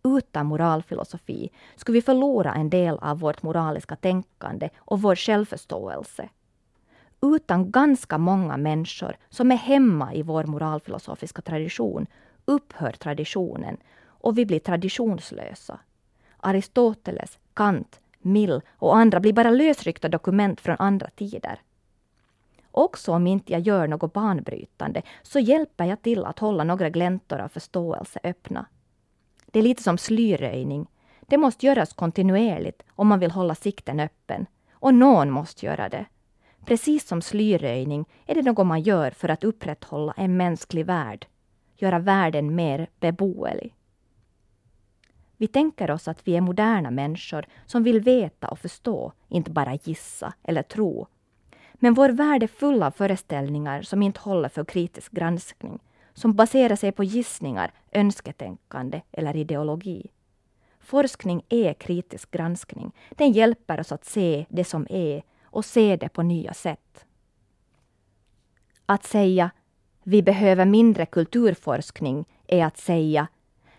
Utan 0.05 0.47
moralfilosofi 0.47 1.51
skulle 1.77 1.99
vi 1.99 2.03
förlora 2.03 2.55
en 2.55 2.71
del 2.71 2.99
av 2.99 3.19
vårt 3.19 3.43
moraliska 3.43 3.97
tänkande 3.97 4.69
och 4.79 5.03
vår 5.03 5.15
självförståelse. 5.15 6.29
Utan 7.23 7.71
ganska 7.71 8.19
många 8.19 8.57
människor 8.57 9.17
som 9.29 9.53
är 9.53 9.57
hemma 9.57 10.15
i 10.15 10.23
vår 10.23 10.45
moralfilosofiska 10.45 11.43
tradition 11.43 12.07
upphör 12.45 12.93
traditionen 12.93 13.77
och 14.07 14.39
vi 14.39 14.47
blir 14.47 14.61
traditionslösa. 14.61 15.79
Aristoteles, 16.41 17.39
Kant, 17.55 18.01
Mill 18.21 18.61
och 18.71 18.97
andra 18.97 19.21
blir 19.21 19.33
bara 19.33 19.51
lösryckta 19.51 20.09
dokument 20.09 20.61
från 20.61 20.77
andra 20.79 21.11
tider. 21.11 21.61
Också 22.71 23.13
om 23.13 23.27
inte 23.27 23.53
jag 23.53 23.61
gör 23.61 23.89
något 23.89 24.13
banbrytande 24.13 25.03
så 25.23 25.39
hjälper 25.39 25.85
jag 25.85 26.03
till 26.03 26.25
att 26.25 26.39
hålla 26.39 26.65
några 26.65 26.91
gläntor 26.91 27.39
av 27.39 27.49
förståelse 27.49 28.21
öppna. 28.25 28.67
Det 29.47 29.59
är 29.59 29.63
lite 29.63 29.83
som 29.83 29.99
slyröjning. 29.99 30.87
Det 31.21 31.39
måste 31.39 31.67
göras 31.67 31.93
kontinuerligt 31.93 32.83
om 32.95 33.09
man 33.09 33.19
vill 33.19 33.31
hålla 33.31 33.55
sikten 33.55 34.01
öppen. 34.01 34.47
Och 34.73 34.95
någon 34.95 35.31
måste 35.31 35.67
göra 35.67 35.89
det. 35.89 36.07
Precis 36.65 37.09
som 37.09 37.23
slyröjning 37.23 38.05
är 38.27 38.35
det 38.35 38.43
något 38.43 38.67
man 38.67 38.83
gör 38.83 39.11
för 39.11 39.29
att 39.29 39.45
upprätthålla 39.45 40.15
en 40.17 40.37
mänsklig 40.37 40.87
värld. 40.87 41.27
Göra 41.77 41.99
världen 41.99 42.55
mer 42.55 42.89
beboelig. 43.01 43.75
Vi 45.41 45.47
tänker 45.47 45.91
oss 45.91 46.09
att 46.09 46.29
vi 46.29 46.37
är 46.37 46.41
moderna 46.41 46.91
människor 46.91 47.47
som 47.67 47.83
vill 47.83 48.01
veta 48.01 48.49
och 48.49 48.59
förstå, 48.59 49.13
inte 49.29 49.51
bara 49.51 49.75
gissa 49.75 50.35
eller 50.43 50.63
tro. 50.63 51.07
Men 51.75 51.95
vår 51.95 52.09
värld 52.09 52.43
är 52.43 52.47
full 52.47 52.83
av 52.83 52.91
föreställningar 52.91 53.83
som 53.83 54.03
inte 54.03 54.21
håller 54.21 54.49
för 54.49 54.65
kritisk 54.65 55.13
granskning, 55.13 55.79
som 56.15 56.35
baserar 56.35 56.77
sig 56.77 56.93
på 56.93 57.05
gissningar, 57.05 57.73
önsketänkande 57.93 59.01
eller 59.13 59.37
ideologi. 59.37 60.11
Forskning 60.81 61.43
är 61.49 61.75
kritisk 61.75 62.31
granskning. 62.31 62.93
Den 63.11 63.33
hjälper 63.33 63.81
oss 63.81 63.93
att 63.93 64.05
se 64.05 64.47
det 64.49 64.65
som 64.65 64.87
är 64.91 65.23
och 65.43 65.65
se 65.65 65.97
det 65.97 66.09
på 66.09 66.23
nya 66.23 66.55
sätt. 66.55 67.05
Att 68.87 69.05
säga 69.05 69.51
vi 70.03 70.23
behöver 70.23 70.65
mindre 70.65 71.07
kulturforskning 71.07 72.25
är 72.47 72.65
att 72.65 72.79
säga 72.79 73.29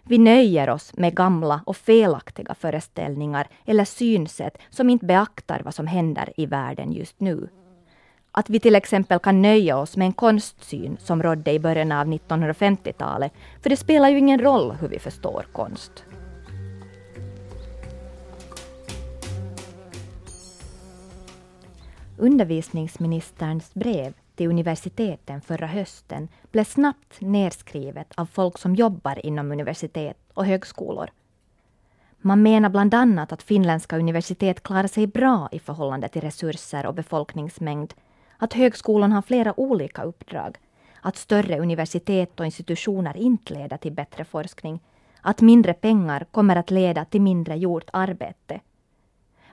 vi 0.04 0.18
nöjer 0.18 0.70
oss 0.70 0.98
med 0.98 1.16
gamla 1.16 1.62
och 1.66 1.78
felaktiga 1.78 2.56
föreställningar 2.56 3.48
eller 3.66 3.86
synsätt 3.86 4.58
som 4.70 4.90
inte 4.90 5.06
beaktar 5.06 5.62
vad 5.66 5.76
som 5.76 5.88
händer 5.88 6.34
i 6.38 6.46
världen 6.46 6.92
just 6.92 7.20
nu. 7.20 7.50
Att 8.32 8.50
vi 8.50 8.60
till 8.60 8.76
exempel 8.76 9.20
kan 9.20 9.42
nöja 9.42 9.78
oss 9.78 9.98
med 9.98 10.06
en 10.06 10.14
konstsyn 10.14 10.98
som 11.00 11.24
rådde 11.24 11.52
i 11.52 11.60
början 11.60 11.92
av 11.92 12.08
1950-talet, 12.08 13.34
för 13.62 13.70
det 13.70 13.78
spelar 13.78 14.10
ju 14.10 14.18
ingen 14.18 14.40
roll 14.40 14.72
hur 14.72 14.88
vi 14.88 15.00
förstår 15.00 15.46
konst. 15.52 16.04
Undervisningsministerns 22.18 23.74
brev 23.74 24.14
till 24.36 24.50
universiteten 24.50 25.42
förra 25.42 25.68
hösten 25.68 26.28
blev 26.52 26.64
snabbt 26.64 27.22
nedskrivet 27.22 28.14
av 28.16 28.26
folk 28.26 28.58
som 28.58 28.76
jobbar 28.76 29.26
inom 29.26 29.52
universitet 29.52 30.18
och 30.34 30.46
högskolor. 30.46 31.10
Man 32.22 32.42
menar 32.42 32.70
bland 32.70 32.94
annat 32.94 33.32
att 33.32 33.44
finländska 33.44 33.98
universitet 33.98 34.64
klarar 34.64 34.88
sig 34.88 35.08
bra 35.08 35.50
i 35.52 35.60
förhållande 35.60 36.08
till 36.08 36.22
resurser 36.22 36.86
och 36.86 36.94
befolkningsmängd, 36.94 37.94
att 38.38 38.54
högskolan 38.54 39.12
har 39.12 39.22
flera 39.22 39.60
olika 39.60 40.04
uppdrag, 40.04 40.58
att 41.02 41.18
större 41.18 41.60
universitet 41.60 42.40
och 42.40 42.46
institutioner 42.46 43.18
inte 43.18 43.54
leder 43.54 43.78
till 43.78 43.92
bättre 43.92 44.26
forskning, 44.26 44.80
att 45.22 45.42
mindre 45.42 45.74
pengar 45.74 46.26
kommer 46.32 46.56
att 46.56 46.72
leda 46.72 47.06
till 47.06 47.22
mindre 47.22 47.56
gjort 47.56 47.90
arbete. 47.94 48.60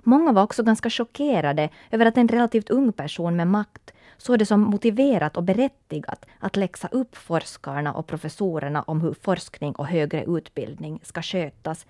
Många 0.09 0.33
var 0.33 0.43
också 0.43 0.63
ganska 0.63 0.91
chockerade 0.91 1.69
över 1.91 2.07
att 2.07 2.17
en 2.17 2.29
relativt 2.29 2.71
ung 2.71 2.93
person 2.93 3.37
med 3.37 3.49
makt 3.49 3.93
såg 4.17 4.39
det 4.39 4.47
som 4.47 4.61
motiverat 4.61 5.37
och 5.37 5.43
berättigat 5.43 6.27
att 6.41 6.57
läxa 6.57 6.89
upp 6.89 7.17
forskarna 7.17 7.95
och 7.95 8.07
professorerna 8.07 8.83
om 8.83 9.01
hur 9.01 9.15
forskning 9.23 9.73
och 9.73 9.87
högre 9.87 10.25
utbildning 10.25 11.01
ska 11.03 11.23
skötas. 11.23 11.87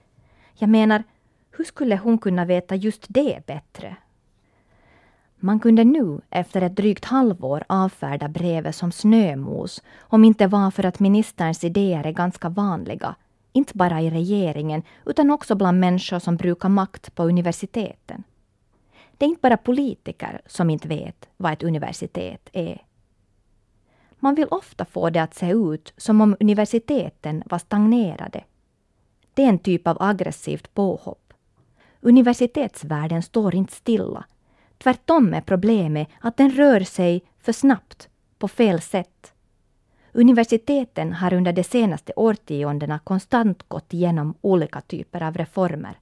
Jag 0.55 0.71
menar, 0.71 1.05
hur 1.51 1.65
skulle 1.65 1.97
hon 1.97 2.19
kunna 2.19 2.45
veta 2.45 2.75
just 2.75 3.05
det 3.09 3.47
bättre? 3.47 3.97
Man 5.37 5.61
kunde 5.61 5.85
nu, 5.85 6.21
efter 6.31 6.63
ett 6.63 6.77
drygt 6.77 7.05
halvår, 7.05 7.65
avfärda 7.67 8.29
brevet 8.29 8.77
som 8.77 8.93
snömos 8.93 9.83
om 9.99 10.25
inte 10.25 10.47
var 10.47 10.71
för 10.71 10.87
att 10.87 11.01
ministerns 11.01 11.65
idéer 11.65 12.07
är 12.07 12.13
ganska 12.13 12.49
vanliga, 12.49 13.15
inte 13.57 13.77
bara 13.77 14.01
i 14.03 14.11
regeringen 14.11 14.83
utan 15.07 15.31
också 15.31 15.55
bland 15.55 15.81
människor 15.81 16.19
som 16.19 16.37
brukar 16.37 16.69
makt 16.69 17.15
på 17.15 17.23
universiteten. 17.25 18.25
Det 19.13 19.25
är 19.25 19.29
inte 19.29 19.41
bara 19.41 19.57
politiker 19.57 20.41
som 20.47 20.71
inte 20.71 20.89
vet 20.89 21.29
vad 21.37 21.53
ett 21.53 21.63
universitet 21.63 22.49
är. 22.53 22.83
Man 24.19 24.35
vill 24.35 24.49
ofta 24.51 24.85
få 24.85 25.11
det 25.11 25.23
att 25.23 25.35
se 25.35 25.51
ut 25.51 25.93
som 25.97 26.21
om 26.21 26.37
universiteten 26.41 27.43
var 27.47 27.59
stagnerade. 27.59 28.45
Det 29.35 29.45
är 29.45 29.49
en 29.49 29.59
typ 29.59 29.87
av 29.87 30.03
aggressivt 30.03 30.75
påhopp. 30.75 31.33
Universitetsvärlden 32.01 33.23
står 33.23 33.55
inte 33.55 33.73
stilla. 33.73 34.25
Tvärtom 34.79 35.35
är 35.35 35.41
problemet 35.41 36.09
att 36.21 36.37
den 36.37 36.51
rör 36.51 36.81
sig 36.81 37.23
för 37.41 37.53
snabbt, 37.53 38.09
på 38.39 38.49
fel 38.49 38.81
sätt. 38.81 39.33
Universiteten 40.19 41.13
har 41.13 41.35
under 41.35 41.53
de 41.53 41.65
senaste 41.65 42.13
årtiondena 42.17 42.99
konstant 42.99 43.69
gått 43.69 43.95
igenom 43.95 44.35
olika 44.41 44.81
typer 44.81 45.23
av 45.23 45.37
reformer. 45.37 45.99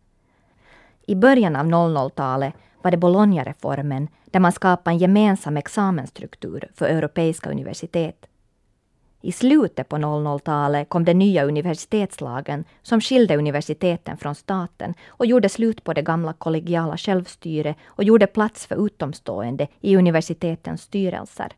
I 1.07 1.15
början 1.15 1.57
av 1.57 1.67
00-talet 1.67 2.55
var 2.83 2.91
det 2.91 2.97
Bologna-reformen 2.97 4.09
där 4.25 4.41
man 4.41 4.53
skapade 4.53 4.95
en 4.95 4.99
gemensam 4.99 5.57
examensstruktur 5.57 6.71
för 6.75 6.87
europeiska 6.87 7.51
universitet. 7.51 8.27
I 9.21 9.33
slutet 9.33 9.89
på 9.89 9.97
00-talet 9.97 10.89
kom 10.89 11.05
den 11.05 11.19
nya 11.19 11.45
universitetslagen 11.45 12.65
som 12.83 13.01
skilde 13.01 13.37
universiteten 13.37 14.17
från 14.17 14.35
staten 14.35 14.95
och 15.09 15.27
gjorde 15.27 15.49
slut 15.49 15.85
på 15.85 15.93
det 15.93 16.03
gamla 16.03 16.33
kollegiala 16.33 16.97
självstyret 16.97 17.77
och 17.87 18.05
gjorde 18.05 18.27
plats 18.27 18.67
för 18.67 18.87
utomstående 18.87 19.69
i 19.81 19.97
universitetens 19.97 20.83
styrelser. 20.83 21.53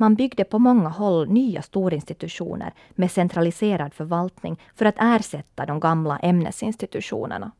Man 0.00 0.14
byggde 0.14 0.44
på 0.44 0.58
många 0.58 0.88
håll 0.88 1.28
nya 1.28 1.62
storinstitutioner 1.62 2.74
med 2.90 3.10
centraliserad 3.10 3.94
förvaltning 3.94 4.60
för 4.74 4.84
att 4.84 4.94
ersätta 4.98 5.66
de 5.66 5.80
gamla 5.80 6.18
ämnesinstitutionerna. 6.18 7.50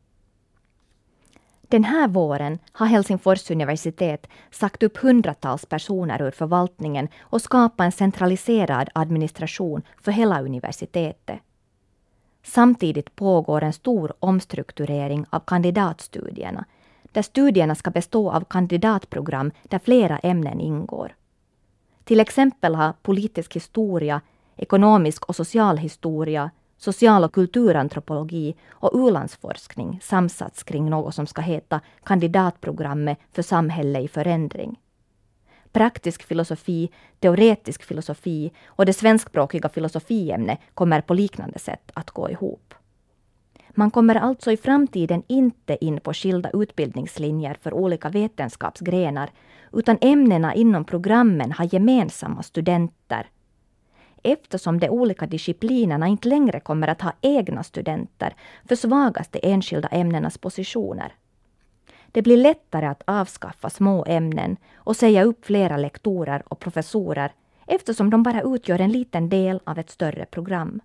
Den 1.61 1.83
här 1.83 2.07
våren 2.07 2.59
har 2.71 2.85
Helsingfors 2.85 3.51
universitet 3.51 4.27
sagt 4.51 4.83
upp 4.83 4.97
hundratals 4.97 5.65
personer 5.65 6.21
ur 6.21 6.31
förvaltningen 6.31 7.07
och 7.21 7.41
skapat 7.41 7.85
en 7.85 7.91
centraliserad 7.91 8.89
administration 8.93 9.81
för 10.01 10.11
hela 10.11 10.41
universitetet. 10.41 11.39
Samtidigt 12.43 13.15
pågår 13.15 13.63
en 13.63 13.73
stor 13.73 14.13
omstrukturering 14.19 15.25
av 15.29 15.39
kandidatstudierna, 15.39 16.65
där 17.11 17.21
studierna 17.21 17.75
ska 17.75 17.91
bestå 17.91 18.31
av 18.31 18.45
kandidatprogram 18.45 19.51
där 19.63 19.79
flera 19.79 20.17
ämnen 20.17 20.59
ingår. 20.59 21.15
Till 22.03 22.19
exempel 22.19 22.75
har 22.75 22.93
politisk 23.01 23.55
historia, 23.55 24.21
ekonomisk 24.55 25.25
och 25.25 25.35
social 25.35 25.77
historia, 25.77 26.51
social 26.77 27.23
och 27.23 27.33
kulturantropologi 27.33 28.55
och 28.69 28.91
u-landsforskning 28.93 29.99
samsats 30.01 30.63
kring 30.63 30.89
något 30.89 31.15
som 31.15 31.27
ska 31.27 31.41
heta 31.41 31.81
kandidatprogrammet 32.03 33.19
för 33.31 33.41
samhälle 33.41 33.99
i 33.99 34.07
förändring. 34.07 34.79
Praktisk 35.71 36.23
filosofi, 36.23 36.89
teoretisk 37.19 37.83
filosofi 37.83 38.51
och 38.65 38.85
det 38.85 38.93
svenskspråkiga 38.93 39.69
filosofiämnet 39.69 40.59
kommer 40.73 41.01
på 41.01 41.13
liknande 41.13 41.59
sätt 41.59 41.91
att 41.93 42.11
gå 42.11 42.29
ihop. 42.29 42.73
Man 43.73 43.91
kommer 43.91 44.15
alltså 44.15 44.51
i 44.51 44.57
framtiden 44.57 45.23
inte 45.27 45.85
in 45.85 45.99
på 45.99 46.13
skilda 46.13 46.49
utbildningslinjer 46.53 47.57
för 47.61 47.73
olika 47.73 48.09
vetenskapsgrenar, 48.09 49.29
utan 49.73 49.97
ämnena 50.01 50.55
inom 50.55 50.85
programmen 50.85 51.51
har 51.51 51.73
gemensamma 51.73 52.43
studenter 52.43 53.27
eftersom 54.23 54.79
de 54.79 54.89
olika 54.89 55.25
disciplinerna 55.25 56.07
inte 56.07 56.27
längre 56.27 56.59
kommer 56.59 56.87
att 56.87 57.01
ha 57.01 57.13
egna 57.21 57.63
studenter 57.63 58.35
försvagas 58.65 59.27
de 59.27 59.39
enskilda 59.43 59.87
ämnenas 59.87 60.37
positioner. 60.37 61.13
Det 62.11 62.21
blir 62.21 62.37
lättare 62.37 62.85
att 62.85 63.03
avskaffa 63.05 63.69
små 63.69 64.05
ämnen 64.07 64.57
och 64.75 64.95
säga 64.95 65.23
upp 65.23 65.45
flera 65.45 65.77
lektorer 65.77 66.43
och 66.47 66.59
professorer 66.59 67.31
eftersom 67.67 68.09
de 68.09 68.23
bara 68.23 68.41
utgör 68.41 68.79
en 68.79 68.91
liten 68.91 69.29
del 69.29 69.59
av 69.63 69.79
ett 69.79 69.89
större 69.89 70.25
program. 70.25 70.81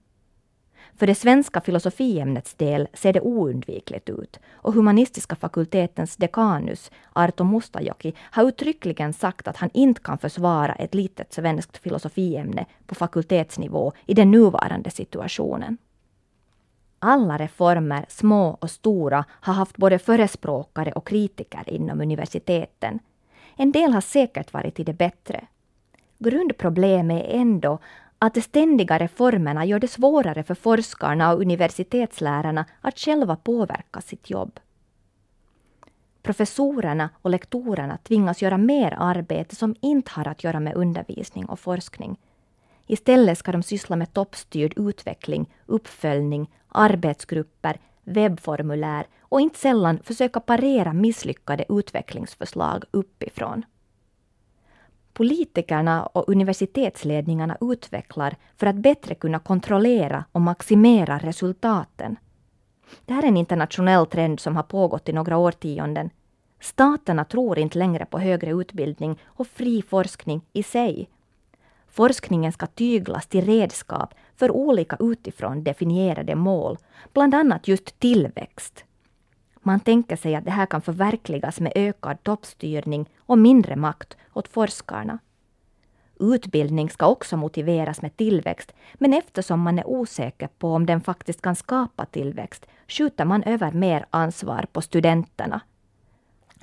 För 0.99 1.07
det 1.07 1.15
svenska 1.15 1.61
filosofiämnets 1.61 2.55
del 2.55 2.89
ser 2.95 3.13
det 3.13 3.21
oundvikligt 3.21 4.09
ut 4.09 4.41
och 4.53 4.73
humanistiska 4.73 5.37
fakultetens 5.37 6.17
dekanus 6.17 6.91
Arto 7.13 7.45
Mustajoki 7.45 8.15
har 8.19 8.49
uttryckligen 8.49 9.13
sagt 9.13 9.49
att 9.49 9.57
han 9.57 9.71
inte 9.75 10.01
kan 10.01 10.19
försvara 10.19 10.75
ett 10.75 10.95
litet 10.95 11.33
svenskt 11.33 11.77
filosofiämne 11.77 12.67
på 12.87 12.95
fakultetsnivå 12.95 13.93
i 14.07 14.15
den 14.15 14.31
nuvarande 14.31 14.91
situationen. 14.91 15.79
Alla 16.99 17.39
reformer, 17.39 18.05
små 18.09 18.59
och 18.61 18.71
stora, 18.71 19.25
har 19.31 19.55
haft 19.55 19.77
både 19.77 19.99
förespråkare 19.99 20.93
och 20.93 21.07
kritiker 21.07 21.63
inom 21.67 22.01
universiteten. 22.01 22.99
En 23.57 23.73
del 23.73 23.93
har 23.93 24.01
säkert 24.01 24.53
varit 24.53 24.75
till 24.75 24.85
det 24.85 24.93
bättre. 24.93 25.47
Grundproblemet 26.19 27.25
är 27.25 27.39
ändå 27.41 27.79
att 28.19 28.35
de 28.35 28.41
ständiga 28.41 28.99
reformerna 28.99 29.65
gör 29.65 29.79
det 29.79 29.89
svårare 29.89 30.43
för 30.43 30.55
forskarna 30.55 31.33
och 31.33 31.41
universitetslärarna 31.41 32.65
att 32.81 32.99
själva 32.99 33.37
påverka 33.37 34.01
sitt 34.01 34.31
jobb. 34.31 34.61
Professorerna 36.23 37.11
och 37.23 37.31
lektorerna 37.31 37.97
tvingas 37.97 38.43
göra 38.43 38.59
mer 38.59 38.95
arbete 38.99 39.57
som 39.57 39.75
inte 39.81 40.11
har 40.11 40.29
att 40.29 40.45
göra 40.45 40.61
med 40.61 40.75
undervisning 40.75 41.47
och 41.47 41.61
forskning. 41.61 42.17
Istället 42.87 43.39
ska 43.39 43.53
de 43.53 43.63
syssla 43.63 43.97
med 43.97 44.13
toppstyrd 44.13 44.73
utveckling, 44.77 45.51
uppföljning, 45.67 46.51
arbetsgrupper, 46.69 47.81
webbformulär 48.05 49.07
och 49.21 49.41
inte 49.41 49.59
sällan 49.59 49.99
försöka 50.03 50.41
parera 50.41 50.93
misslyckade 50.93 51.65
utvecklingsförslag 51.69 52.85
uppifrån 52.91 53.65
politikerna 55.17 56.07
och 56.07 56.29
universitetsledningarna 56.29 57.57
utvecklar 57.61 58.37
för 58.57 58.67
att 58.67 58.77
bättre 58.77 59.15
kunna 59.15 59.39
kontrollera 59.39 60.25
och 60.33 60.41
maximera 60.41 61.19
resultaten. 61.19 62.17
Det 63.05 63.15
här 63.15 63.23
är 63.23 63.29
en 63.29 63.37
internationell 63.37 64.07
trend 64.07 64.41
som 64.41 64.57
har 64.57 64.63
pågått 64.63 65.09
i 65.09 65.13
några 65.13 65.37
årtionden. 65.37 66.11
Staterna 66.61 67.25
tror 67.25 67.59
inte 67.59 67.79
längre 67.79 68.07
på 68.07 68.19
högre 68.19 68.51
utbildning 68.51 69.19
och 69.27 69.47
fri 69.47 69.83
forskning 69.83 70.41
i 70.53 70.63
sig. 70.63 71.09
Forskningen 71.89 72.53
ska 72.53 72.67
tyglas 72.67 73.27
till 73.27 73.45
redskap 73.45 74.15
för 74.37 74.51
olika 74.51 74.97
utifrån 75.01 75.65
definierade 75.65 76.35
mål, 76.35 76.79
bland 77.13 77.35
annat 77.35 77.69
just 77.69 78.01
tillväxt. 78.01 78.86
Man 79.67 79.81
tänker 79.81 80.17
sig 80.17 80.35
att 80.35 80.45
det 80.45 80.51
här 80.51 80.67
kan 80.67 80.81
förverkligas 80.81 81.61
med 81.61 81.73
ökad 81.75 82.23
toppstyrning 82.23 83.09
och 83.19 83.39
mindre 83.39 83.77
makt 83.77 84.17
åt 84.33 84.49
forskarna. 84.49 85.19
Utbildning 86.21 86.91
ska 86.91 87.07
också 87.07 87.37
motiveras 87.37 88.03
med 88.03 88.17
tillväxt, 88.17 88.73
men 88.95 89.13
eftersom 89.13 89.61
man 89.61 89.79
är 89.79 89.87
osäker 89.87 90.49
på 90.59 90.73
om 90.73 90.87
den 90.87 91.01
faktiskt 91.01 91.43
kan 91.43 91.57
skapa 91.57 92.07
tillväxt 92.07 92.67
skjuter 92.89 93.25
man 93.25 93.43
över 93.43 93.73
mer 93.73 94.07
ansvar 94.11 94.67
på 94.73 94.81
studenterna. 94.81 95.61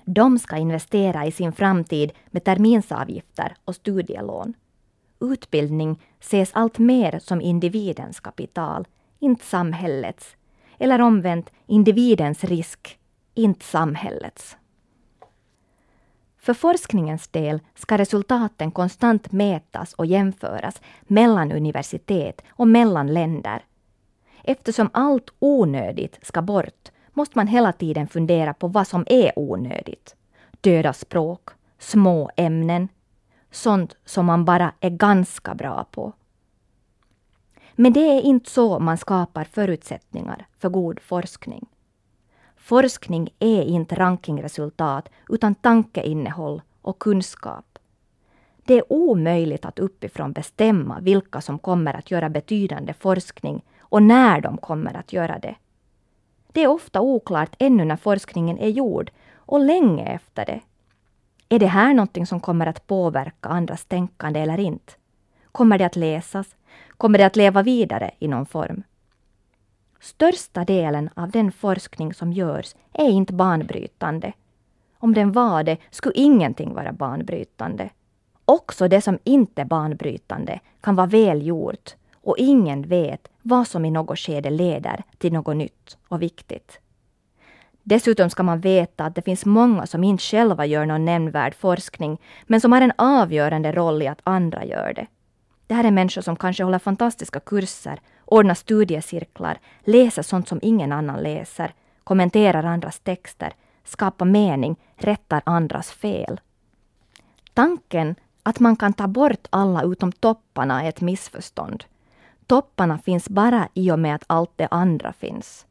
De 0.05 0.39
ska 0.39 0.57
investera 0.57 1.25
i 1.25 1.31
sin 1.31 1.51
framtid 1.51 2.11
med 2.27 2.43
terminsavgifter 2.43 3.55
och 3.65 3.75
studielån. 3.75 4.53
Utbildning 5.19 6.01
ses 6.19 6.49
allt 6.53 6.79
mer 6.79 7.19
som 7.19 7.41
individens 7.41 8.19
kapital, 8.19 8.87
inte 9.19 9.45
samhällets. 9.45 10.35
Eller 10.83 11.01
omvänt, 11.01 11.51
individens 11.65 12.43
risk, 12.43 12.99
inte 13.33 13.65
samhällets. 13.65 14.57
För 16.37 16.53
forskningens 16.53 17.27
del 17.27 17.59
ska 17.75 17.97
resultaten 17.97 18.71
konstant 18.71 19.31
mätas 19.31 19.93
och 19.93 20.05
jämföras 20.05 20.81
mellan 21.01 21.51
universitet 21.51 22.41
och 22.49 22.67
mellan 22.67 23.13
länder. 23.13 23.65
Eftersom 24.43 24.89
allt 24.93 25.33
onödigt 25.39 26.19
ska 26.21 26.41
bort 26.41 26.91
måste 27.13 27.37
man 27.37 27.47
hela 27.47 27.73
tiden 27.73 28.07
fundera 28.07 28.53
på 28.53 28.67
vad 28.67 28.87
som 28.87 29.05
är 29.07 29.39
onödigt. 29.39 30.15
Döda 30.61 30.93
språk, 30.93 31.49
små 31.79 32.31
ämnen, 32.37 32.87
sånt 33.51 33.97
som 34.05 34.25
man 34.25 34.45
bara 34.45 34.71
är 34.79 34.89
ganska 34.89 35.55
bra 35.55 35.85
på. 35.91 36.13
Men 37.75 37.93
det 37.93 38.17
är 38.17 38.21
inte 38.21 38.49
så 38.49 38.79
man 38.79 38.97
skapar 38.97 39.43
förutsättningar 39.43 40.45
för 40.59 40.69
god 40.69 40.99
forskning. 40.99 41.67
Forskning 42.57 43.29
är 43.39 43.63
inte 43.63 43.95
rankingresultat 43.95 45.09
utan 45.29 45.55
tankeinnehåll 45.55 46.61
och 46.81 46.99
kunskap. 46.99 47.79
Det 48.65 48.73
är 48.73 48.93
omöjligt 48.93 49.65
att 49.65 49.79
uppifrån 49.79 50.31
bestämma 50.31 50.99
vilka 50.99 51.41
som 51.41 51.59
kommer 51.59 51.93
att 51.93 52.11
göra 52.11 52.29
betydande 52.29 52.93
forskning 52.93 53.65
och 53.79 54.03
när 54.03 54.41
de 54.41 54.57
kommer 54.57 54.97
att 54.97 55.13
göra 55.13 55.39
det. 55.39 55.55
Det 56.51 56.63
är 56.63 56.67
ofta 56.67 57.01
oklart 57.01 57.55
ännu 57.59 57.85
när 57.85 57.95
forskningen 57.95 58.57
är 58.57 58.69
gjord 58.69 59.11
och 59.35 59.59
länge 59.59 60.05
efter 60.05 60.45
det. 60.45 60.61
Är 61.49 61.59
det 61.59 61.67
här 61.67 61.93
någonting 61.93 62.25
som 62.25 62.39
kommer 62.39 62.67
att 62.67 62.87
påverka 62.87 63.49
andras 63.49 63.85
tänkande 63.85 64.39
eller 64.39 64.59
inte? 64.59 64.93
Kommer 65.51 65.77
det 65.77 65.85
att 65.85 65.95
läsas? 65.95 66.55
Kommer 66.97 67.17
det 67.17 67.25
att 67.25 67.35
leva 67.35 67.63
vidare 67.63 68.11
i 68.19 68.27
någon 68.27 68.45
form? 68.45 68.83
Största 69.99 70.65
delen 70.65 71.09
av 71.15 71.31
den 71.31 71.51
forskning 71.51 72.13
som 72.13 72.33
görs 72.33 72.75
är 72.93 73.09
inte 73.09 73.33
banbrytande. 73.33 74.33
Om 74.99 75.13
den 75.13 75.31
var 75.31 75.63
det 75.63 75.77
skulle 75.89 76.15
ingenting 76.15 76.73
vara 76.73 76.93
banbrytande. 76.93 77.89
Också 78.45 78.87
det 78.87 79.01
som 79.01 79.19
inte 79.23 79.61
är 79.61 79.65
banbrytande 79.65 80.59
kan 80.81 80.95
vara 80.95 81.07
välgjort 81.07 81.95
och 82.15 82.35
ingen 82.37 82.81
vet 82.81 83.27
vad 83.41 83.67
som 83.67 83.85
i 83.85 83.91
något 83.91 84.19
skede 84.19 84.49
leder 84.49 85.03
till 85.17 85.33
något 85.33 85.57
nytt 85.57 85.97
och 86.07 86.21
viktigt. 86.21 86.79
Dessutom 87.83 88.29
ska 88.29 88.43
man 88.43 88.59
veta 88.59 89.05
att 89.05 89.15
det 89.15 89.21
finns 89.21 89.45
många 89.45 89.85
som 89.85 90.03
inte 90.03 90.23
själva 90.23 90.65
gör 90.65 90.85
någon 90.85 91.05
nämnvärd 91.05 91.55
forskning, 91.55 92.21
men 92.43 92.61
som 92.61 92.71
har 92.71 92.81
en 92.81 92.93
avgörande 92.97 93.71
roll 93.71 94.01
i 94.01 94.07
att 94.07 94.21
andra 94.23 94.65
gör 94.65 94.93
det. 94.93 95.07
Det 95.73 95.77
här 95.77 95.83
är 95.83 95.91
människor 95.91 96.21
som 96.21 96.35
kanske 96.35 96.63
håller 96.63 96.79
fantastiska 96.79 97.39
kurser, 97.39 97.99
ordnar 98.25 98.53
studiecirklar, 98.53 99.59
läser 99.83 100.21
sånt 100.21 100.47
som 100.47 100.59
ingen 100.61 100.91
annan 100.91 101.23
läser, 101.23 101.73
kommenterar 102.03 102.63
andras 102.63 102.99
texter, 102.99 103.53
skapar 103.83 104.25
mening, 104.25 104.75
rättar 104.95 105.41
andras 105.45 105.91
fel. 105.91 106.41
Tanken 107.53 108.15
att 108.43 108.59
man 108.59 108.75
kan 108.75 108.93
ta 108.93 109.07
bort 109.07 109.47
alla 109.49 109.83
utom 109.83 110.11
topparna 110.11 110.83
är 110.83 110.89
ett 110.89 111.01
missförstånd. 111.01 111.83
Topparna 112.47 112.97
finns 112.97 113.29
bara 113.29 113.67
i 113.73 113.91
och 113.91 113.99
med 113.99 114.15
att 114.15 114.25
allt 114.27 114.51
det 114.55 114.67
andra 114.71 115.13
finns. 115.13 115.65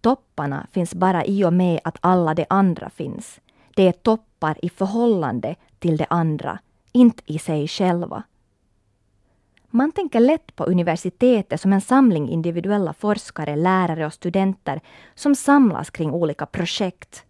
Topparna 0.00 0.66
finns 0.72 0.94
bara 0.94 1.24
i 1.24 1.44
och 1.44 1.52
med 1.52 1.80
att 1.84 1.98
alla 2.00 2.34
de 2.34 2.46
andra 2.50 2.90
finns. 2.90 3.40
Det 3.74 3.88
är 3.88 3.92
toppar 3.92 4.64
i 4.64 4.68
förhållande 4.68 5.54
till 5.78 5.96
det 5.96 6.06
andra, 6.10 6.58
inte 6.96 7.22
i 7.26 7.38
sig 7.38 7.68
själva. 7.68 8.22
Man 9.70 9.92
tänker 9.92 10.20
lätt 10.20 10.56
på 10.56 10.64
universitetet 10.64 11.60
som 11.60 11.72
en 11.72 11.80
samling 11.80 12.28
individuella 12.28 12.92
forskare, 12.92 13.56
lärare 13.56 14.06
och 14.06 14.12
studenter 14.12 14.80
som 15.14 15.34
samlas 15.34 15.90
kring 15.90 16.10
olika 16.10 16.46
projekt. 16.46 17.24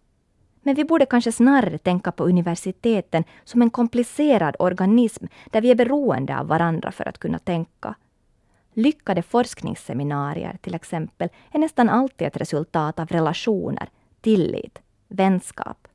Men 0.61 0.75
vi 0.75 0.83
borde 0.85 1.05
kanske 1.05 1.31
snarare 1.31 1.77
tänka 1.77 2.11
på 2.11 2.23
universiteten 2.23 3.23
som 3.43 3.61
en 3.61 3.69
komplicerad 3.69 4.55
organism 4.59 5.25
där 5.51 5.61
vi 5.61 5.71
är 5.71 5.75
beroende 5.75 6.39
av 6.39 6.47
varandra 6.47 6.91
för 6.91 7.07
att 7.07 7.17
kunna 7.17 7.39
tänka. 7.39 7.95
Lyckade 8.73 9.21
forskningsseminarier 9.21 10.57
till 10.61 10.75
exempel 10.75 11.29
är 11.51 11.59
nästan 11.59 11.89
alltid 11.89 12.27
ett 12.27 12.37
resultat 12.37 12.99
av 12.99 13.07
relationer, 13.07 13.89
tillit, 14.21 14.81
vänskap. 15.07 15.87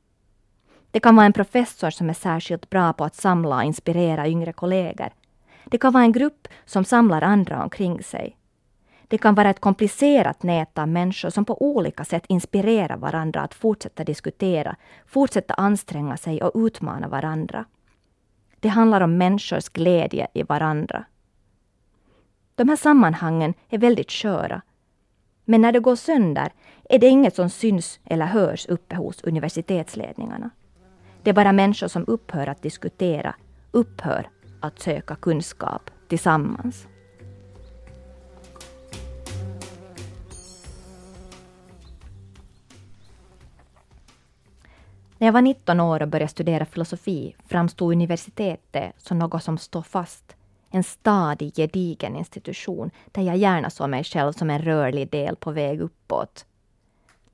Det 0.93 0.99
kan 0.99 1.15
vara 1.15 1.25
en 1.25 1.33
professor 1.33 1.89
som 1.89 2.09
är 2.09 2.13
särskilt 2.13 2.69
bra 2.69 2.93
på 2.93 3.03
att 3.03 3.15
samla 3.15 3.55
och 3.55 3.63
inspirera 3.63 4.27
yngre 4.27 4.53
kollegor. 4.53 5.09
Det 5.65 5.77
kan 5.77 5.93
vara 5.93 6.03
en 6.03 6.11
grupp 6.11 6.47
som 6.65 6.85
samlar 6.85 7.21
andra 7.21 7.63
omkring 7.63 8.03
sig. 8.03 8.37
Det 9.07 9.17
kan 9.17 9.35
vara 9.35 9.49
ett 9.49 9.59
komplicerat 9.59 10.43
nät 10.43 10.77
av 10.77 10.87
människor 10.87 11.29
som 11.29 11.45
på 11.45 11.61
olika 11.61 12.05
sätt 12.05 12.23
inspirerar 12.27 12.97
varandra 12.97 13.41
att 13.41 13.53
fortsätta 13.53 14.03
diskutera, 14.03 14.75
fortsätta 15.05 15.53
anstränga 15.53 16.17
sig 16.17 16.43
och 16.43 16.65
utmana 16.65 17.07
varandra. 17.07 17.65
Det 18.59 18.69
handlar 18.69 19.01
om 19.01 19.17
människors 19.17 19.69
glädje 19.69 20.27
i 20.33 20.43
varandra. 20.43 21.05
De 22.55 22.69
här 22.69 22.75
sammanhangen 22.75 23.53
är 23.69 23.77
väldigt 23.77 24.11
sköra. 24.11 24.61
Men 25.45 25.61
när 25.61 25.71
det 25.71 25.79
går 25.79 25.95
sönder 25.95 26.51
är 26.89 26.99
det 26.99 27.07
inget 27.07 27.35
som 27.35 27.49
syns 27.49 27.99
eller 28.05 28.25
hörs 28.25 28.65
uppe 28.65 28.95
hos 28.95 29.23
universitetsledningarna. 29.23 30.49
Det 31.23 31.29
är 31.29 31.33
bara 31.33 31.51
människor 31.51 31.87
som 31.87 32.05
upphör 32.07 32.47
att 32.47 32.61
diskutera, 32.61 33.35
upphör 33.71 34.29
att 34.59 34.79
söka 34.79 35.15
kunskap 35.15 35.89
tillsammans. 36.07 36.87
När 45.17 45.27
jag 45.27 45.33
var 45.33 45.41
19 45.41 45.79
år 45.79 46.01
och 46.01 46.07
började 46.07 46.31
studera 46.31 46.65
filosofi 46.65 47.35
framstod 47.47 47.91
universitetet 47.91 48.93
som 48.97 49.19
något 49.19 49.43
som 49.43 49.57
står 49.57 49.81
fast. 49.81 50.35
En 50.71 50.83
stadig, 50.83 51.55
gedigen 51.55 52.15
institution 52.15 52.91
där 53.11 53.21
jag 53.21 53.37
gärna 53.37 53.69
såg 53.69 53.89
mig 53.89 54.03
själv 54.03 54.31
som 54.31 54.49
en 54.49 54.61
rörlig 54.61 55.09
del 55.09 55.35
på 55.35 55.51
väg 55.51 55.81
uppåt. 55.81 56.45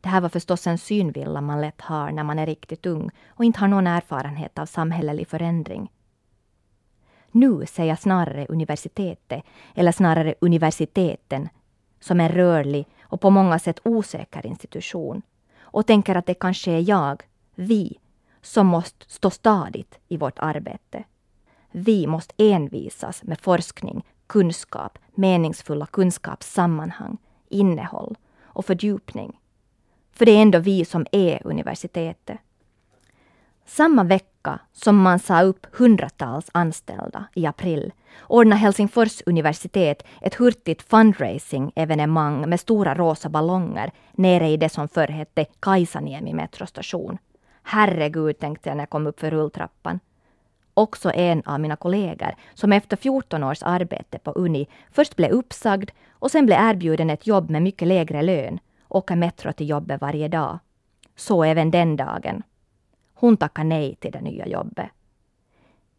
Det 0.01 0.09
här 0.09 0.21
var 0.21 0.29
förstås 0.29 0.67
en 0.67 0.77
synvilla 0.77 1.41
man 1.41 1.61
lätt 1.61 1.81
har 1.81 2.11
när 2.11 2.23
man 2.23 2.39
är 2.39 2.45
riktigt 2.45 2.85
ung 2.85 3.09
och 3.27 3.45
inte 3.45 3.59
har 3.59 3.67
någon 3.67 3.87
erfarenhet 3.87 4.59
av 4.59 4.65
samhällelig 4.65 5.27
förändring. 5.27 5.91
Nu 7.31 7.65
ser 7.65 7.83
jag 7.83 7.99
snarare 7.99 8.45
universitetet, 8.49 9.43
eller 9.75 9.91
snarare 9.91 10.35
universiteten, 10.41 11.49
som 11.99 12.19
en 12.19 12.29
rörlig 12.29 12.87
och 13.01 13.21
på 13.21 13.29
många 13.29 13.59
sätt 13.59 13.79
osäker 13.83 14.45
institution 14.45 15.21
och 15.61 15.87
tänker 15.87 16.15
att 16.15 16.25
det 16.25 16.33
kanske 16.33 16.71
är 16.71 16.89
jag, 16.89 17.23
vi, 17.55 17.99
som 18.41 18.67
måste 18.67 19.05
stå 19.07 19.29
stadigt 19.29 19.99
i 20.07 20.17
vårt 20.17 20.39
arbete. 20.39 21.03
Vi 21.71 22.07
måste 22.07 22.33
envisas 22.37 23.23
med 23.23 23.39
forskning, 23.39 24.05
kunskap, 24.27 24.97
meningsfulla 25.15 25.85
kunskapssammanhang, 25.85 27.17
innehåll 27.49 28.17
och 28.41 28.65
fördjupning. 28.65 29.38
För 30.19 30.25
det 30.25 30.31
är 30.31 30.41
ändå 30.41 30.59
vi 30.59 30.85
som 30.85 31.05
är 31.11 31.47
universitetet. 31.47 32.37
Samma 33.65 34.03
vecka 34.03 34.59
som 34.73 35.01
man 35.01 35.19
sa 35.19 35.41
upp 35.41 35.67
hundratals 35.71 36.49
anställda 36.51 37.25
i 37.35 37.45
april 37.45 37.93
ordnade 38.21 38.59
Helsingfors 38.59 39.21
universitet 39.25 40.03
ett 40.21 40.35
hurtigt 40.35 40.81
fundraising-evenemang 40.81 42.49
med 42.49 42.59
stora 42.59 42.95
rosa 42.95 43.29
ballonger 43.29 43.91
nere 44.11 44.47
i 44.47 44.57
det 44.57 44.69
som 44.69 44.87
förr 44.87 45.07
hette 45.07 45.45
Kaisaniemi 45.59 46.33
metrostation. 46.33 47.17
Herregud, 47.63 48.39
tänkte 48.39 48.69
jag 48.69 48.75
när 48.75 48.81
jag 48.81 48.89
kom 48.89 49.07
upp 49.07 49.19
för 49.19 49.31
rulltrappan. 49.31 49.99
Också 50.73 51.11
en 51.11 51.41
av 51.45 51.59
mina 51.59 51.75
kollegor 51.75 52.35
som 52.53 52.73
efter 52.73 52.97
14 52.97 53.43
års 53.43 53.63
arbete 53.63 54.19
på 54.19 54.31
Uni 54.31 54.67
först 54.91 55.15
blev 55.15 55.31
uppsagd 55.31 55.89
och 56.11 56.31
sen 56.31 56.45
blev 56.45 56.59
erbjuden 56.59 57.09
ett 57.09 57.27
jobb 57.27 57.49
med 57.49 57.61
mycket 57.61 57.87
lägre 57.87 58.21
lön, 58.21 58.59
åka 58.89 59.15
metro 59.15 59.53
till 59.53 59.69
jobbet 59.69 60.01
varje 60.01 60.27
dag. 60.27 60.59
Så 61.15 61.43
även 61.43 61.71
den 61.71 61.95
dagen. 61.95 62.43
Hon 63.13 63.37
tackade 63.37 63.67
nej 63.67 63.95
till 63.95 64.11
det 64.11 64.21
nya 64.21 64.47
jobbet. 64.47 64.89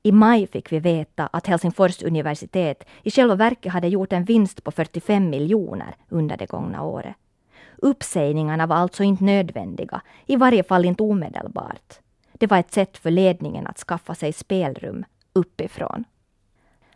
I 0.02 0.12
maj 0.12 0.46
fick 0.46 0.72
vi 0.72 0.78
veta 0.78 1.26
att 1.26 1.46
Helsingfors 1.46 2.02
universitet 2.02 2.84
i 3.02 3.10
själva 3.10 3.34
verket 3.34 3.72
hade 3.72 3.88
gjort 3.88 4.12
en 4.12 4.24
vinst 4.24 4.64
på 4.64 4.70
45 4.70 5.30
miljoner 5.30 5.96
under 6.08 6.36
det 6.36 6.46
gångna 6.46 6.82
året. 6.82 7.14
Uppsägningarna 7.76 8.66
var 8.66 8.76
alltså 8.76 9.02
inte 9.02 9.24
nödvändiga, 9.24 10.02
i 10.26 10.36
varje 10.36 10.62
fall 10.62 10.84
inte 10.84 11.02
omedelbart. 11.02 11.98
Det 12.32 12.46
var 12.46 12.58
ett 12.58 12.72
sätt 12.72 12.96
för 12.98 13.10
ledningen 13.10 13.66
att 13.66 13.78
skaffa 13.78 14.14
sig 14.14 14.32
spelrum 14.32 15.04
uppifrån. 15.32 16.04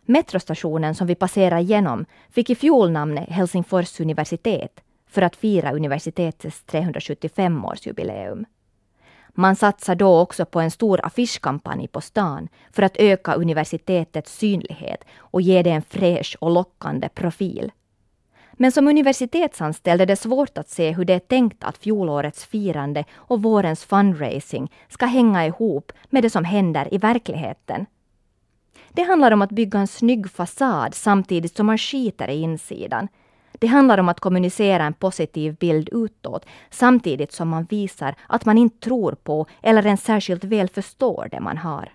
Metrostationen 0.01 0.95
som 0.95 1.07
vi 1.07 1.15
passerar 1.15 1.59
igenom 1.59 2.05
fick 2.29 2.49
i 2.49 2.55
fjol 2.55 2.91
namnet 2.91 3.29
Helsingfors 3.29 3.99
universitet 3.99 4.81
för 5.15 5.21
att 5.21 5.35
fira 5.35 5.71
universitetets 5.71 6.63
375-årsjubileum. 6.67 8.45
Man 9.29 9.55
satsar 9.55 9.95
då 9.95 10.19
också 10.19 10.45
på 10.45 10.59
en 10.59 10.71
stor 10.71 11.05
affischkampanj 11.05 11.87
på 11.87 12.01
stan 12.01 12.47
för 12.71 12.83
att 12.83 12.97
öka 12.97 13.33
universitetets 13.33 14.37
synlighet 14.37 15.03
och 15.17 15.41
ge 15.41 15.63
det 15.63 15.69
en 15.69 15.81
fräsch 15.81 16.37
och 16.39 16.51
lockande 16.51 17.09
profil. 17.09 17.71
Men 18.53 18.71
som 18.71 18.87
universitetsanställd 18.87 20.01
är 20.01 20.05
det 20.05 20.15
svårt 20.15 20.57
att 20.57 20.69
se 20.69 20.91
hur 20.91 21.05
det 21.05 21.13
är 21.13 21.19
tänkt 21.19 21.63
att 21.63 21.77
fjolårets 21.77 22.45
firande 22.45 23.03
och 23.15 23.43
vårens 23.43 23.85
fundraising 23.85 24.71
ska 24.89 25.05
hänga 25.05 25.45
ihop 25.45 25.91
med 26.09 26.23
det 26.23 26.29
som 26.29 26.43
händer 26.45 26.93
i 26.93 26.97
verkligheten. 26.97 27.85
Det 28.89 29.03
handlar 29.03 29.31
om 29.31 29.41
att 29.41 29.51
bygga 29.51 29.79
en 29.79 29.87
snygg 29.87 30.31
fasad 30.31 30.93
samtidigt 30.93 31.55
som 31.55 31.65
man 31.65 31.77
skiter 31.77 32.29
i 32.29 32.41
insidan. 32.41 33.07
Det 33.59 33.67
handlar 33.67 33.97
om 33.97 34.09
att 34.09 34.19
kommunicera 34.19 34.83
en 34.83 34.93
positiv 34.93 35.55
bild 35.55 35.89
utåt 35.91 36.45
samtidigt 36.69 37.31
som 37.31 37.49
man 37.49 37.63
visar 37.63 38.15
att 38.27 38.45
man 38.45 38.57
inte 38.57 38.79
tror 38.79 39.11
på 39.11 39.45
eller 39.61 39.85
ens 39.85 40.03
särskilt 40.03 40.43
väl 40.43 40.69
förstår 40.69 41.27
det 41.31 41.39
man 41.39 41.57
har. 41.57 41.93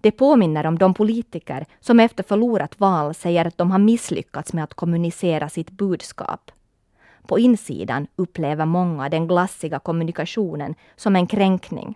Det 0.00 0.10
påminner 0.10 0.66
om 0.66 0.78
de 0.78 0.94
politiker 0.94 1.66
som 1.80 2.00
efter 2.00 2.22
förlorat 2.22 2.80
val 2.80 3.14
säger 3.14 3.44
att 3.44 3.58
de 3.58 3.70
har 3.70 3.78
misslyckats 3.78 4.52
med 4.52 4.64
att 4.64 4.74
kommunicera 4.74 5.48
sitt 5.48 5.70
budskap. 5.70 6.50
På 7.26 7.38
insidan 7.38 8.06
upplever 8.16 8.66
många 8.66 9.08
den 9.08 9.28
glassiga 9.28 9.78
kommunikationen 9.78 10.74
som 10.96 11.16
en 11.16 11.26
kränkning. 11.26 11.94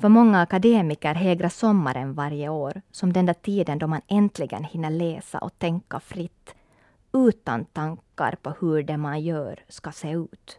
För 0.00 0.08
många 0.08 0.40
akademiker 0.40 1.14
hägrar 1.14 1.48
sommaren 1.48 2.14
varje 2.14 2.48
år 2.48 2.82
som 2.90 3.12
den 3.12 3.26
där 3.26 3.34
tiden 3.34 3.78
då 3.78 3.86
man 3.86 4.00
äntligen 4.06 4.64
hinner 4.64 4.90
läsa 4.90 5.38
och 5.38 5.58
tänka 5.58 6.00
fritt 6.00 6.54
utan 7.12 7.64
tankar 7.64 8.36
på 8.42 8.54
hur 8.60 8.82
det 8.82 8.96
man 8.96 9.20
gör 9.20 9.60
ska 9.68 9.92
se 9.92 10.10
ut. 10.10 10.58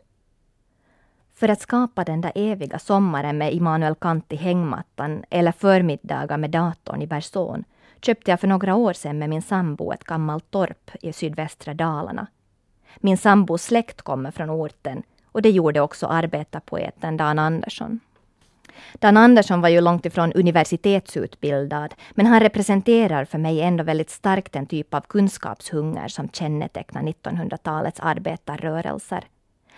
För 1.34 1.50
att 1.50 1.62
skapa 1.62 2.04
den 2.04 2.22
där 2.22 2.32
eviga 2.36 2.80
sommaren 2.80 3.38
med 3.38 3.54
Immanuel 3.54 3.96
Kant 3.96 4.34
i 4.34 4.36
hängmattan 4.36 5.24
eller 5.30 5.52
förmiddagar 5.52 6.38
med 6.38 6.52
datorn 6.52 7.02
i 7.02 7.08
Berson 7.08 7.64
köpte 8.02 8.32
jag 8.32 8.40
för 8.40 8.48
några 8.48 8.76
år 8.76 8.94
sedan 8.94 9.20
med 9.20 9.30
min 9.30 9.42
sambo 9.42 9.92
ett 9.92 10.04
gammalt 10.04 10.52
torp 10.52 10.92
i 11.02 11.14
sydvästra 11.14 11.74
Dalarna. 11.74 12.28
Min 12.98 13.18
sambos 13.18 13.64
släkt 13.64 14.02
kommer 14.02 14.32
från 14.32 14.50
orten 14.50 15.04
och 15.32 15.42
det 15.42 15.50
gjorde 15.50 15.82
också 15.82 16.08
arbetarpoeten 16.08 17.18
Dan 17.18 17.40
Andersson. 17.40 18.00
Dan 18.94 19.18
Andersson 19.18 19.62
var 19.62 19.70
ju 19.70 19.82
långt 19.82 20.06
ifrån 20.06 20.34
universitetsutbildad, 20.34 21.94
men 22.12 22.26
han 22.26 22.40
representerar 22.40 23.26
för 23.26 23.38
mig 23.38 23.62
ändå 23.62 23.84
väldigt 23.84 24.10
starkt 24.10 24.54
den 24.54 24.66
typ 24.66 24.94
av 24.94 25.02
kunskapshunger 25.02 26.08
som 26.08 26.30
kännetecknar 26.30 27.02
1900-talets 27.02 28.00
arbetarrörelser. 28.00 29.24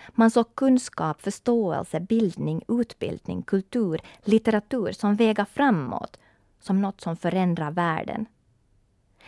Man 0.08 0.30
såg 0.30 0.54
kunskap, 0.54 1.20
förståelse, 1.20 2.00
bildning, 2.00 2.62
utbildning, 2.68 3.42
kultur, 3.42 4.00
litteratur 4.24 4.92
som 4.92 5.16
vägar 5.16 5.44
framåt, 5.44 6.18
som 6.60 6.82
något 6.82 7.00
som 7.00 7.16
förändrar 7.16 7.70
världen. 7.70 8.26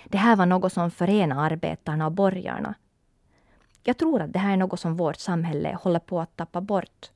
Det 0.04 0.18
här 0.18 0.36
var 0.36 0.46
något 0.46 0.72
som 0.72 0.90
förenar 0.90 1.52
arbetarna 1.52 2.06
och 2.06 2.12
borgarna. 2.12 2.74
Jag 3.82 3.96
tror 3.96 4.22
att 4.22 4.32
det 4.32 4.38
här 4.38 4.52
är 4.52 4.56
något 4.56 4.80
som 4.80 4.96
vårt 4.96 5.16
samhälle 5.16 5.78
håller 5.82 5.98
på 5.98 6.20
att 6.20 6.36
tappa 6.36 6.60
bort. 6.60 7.10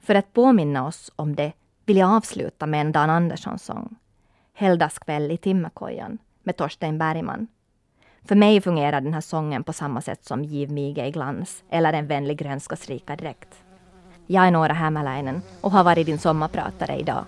För 0.00 0.14
att 0.14 0.32
påminna 0.32 0.86
oss 0.86 1.12
om 1.16 1.36
det 1.36 1.52
vill 1.88 1.96
jag 1.96 2.10
avsluta 2.10 2.66
med 2.66 2.80
en 2.80 2.92
Dan 2.92 3.10
Andersson-sång. 3.10 3.96
Helgdagskväll 4.54 5.30
i 5.30 5.36
timmerkojan 5.36 6.18
med 6.42 6.56
Torstein 6.56 6.98
Bergman. 6.98 7.46
För 8.24 8.34
mig 8.34 8.60
fungerar 8.60 9.00
den 9.00 9.14
här 9.14 9.20
sången 9.20 9.64
på 9.64 9.72
samma 9.72 10.00
sätt 10.00 10.24
som 10.24 10.44
Giv 10.44 10.72
mig 10.72 10.98
i 10.98 11.10
glans 11.10 11.62
eller 11.70 11.92
En 11.92 12.06
vänlig 12.06 12.38
grönskas 12.38 12.86
rika 12.86 13.16
dräkt. 13.16 13.54
Jag 14.26 14.46
är 14.46 14.50
Nora 14.50 14.72
Hämäläinen 14.72 15.42
och 15.60 15.70
har 15.70 15.84
varit 15.84 16.06
din 16.06 16.18
sommarpratare 16.18 16.96
idag. 16.96 17.24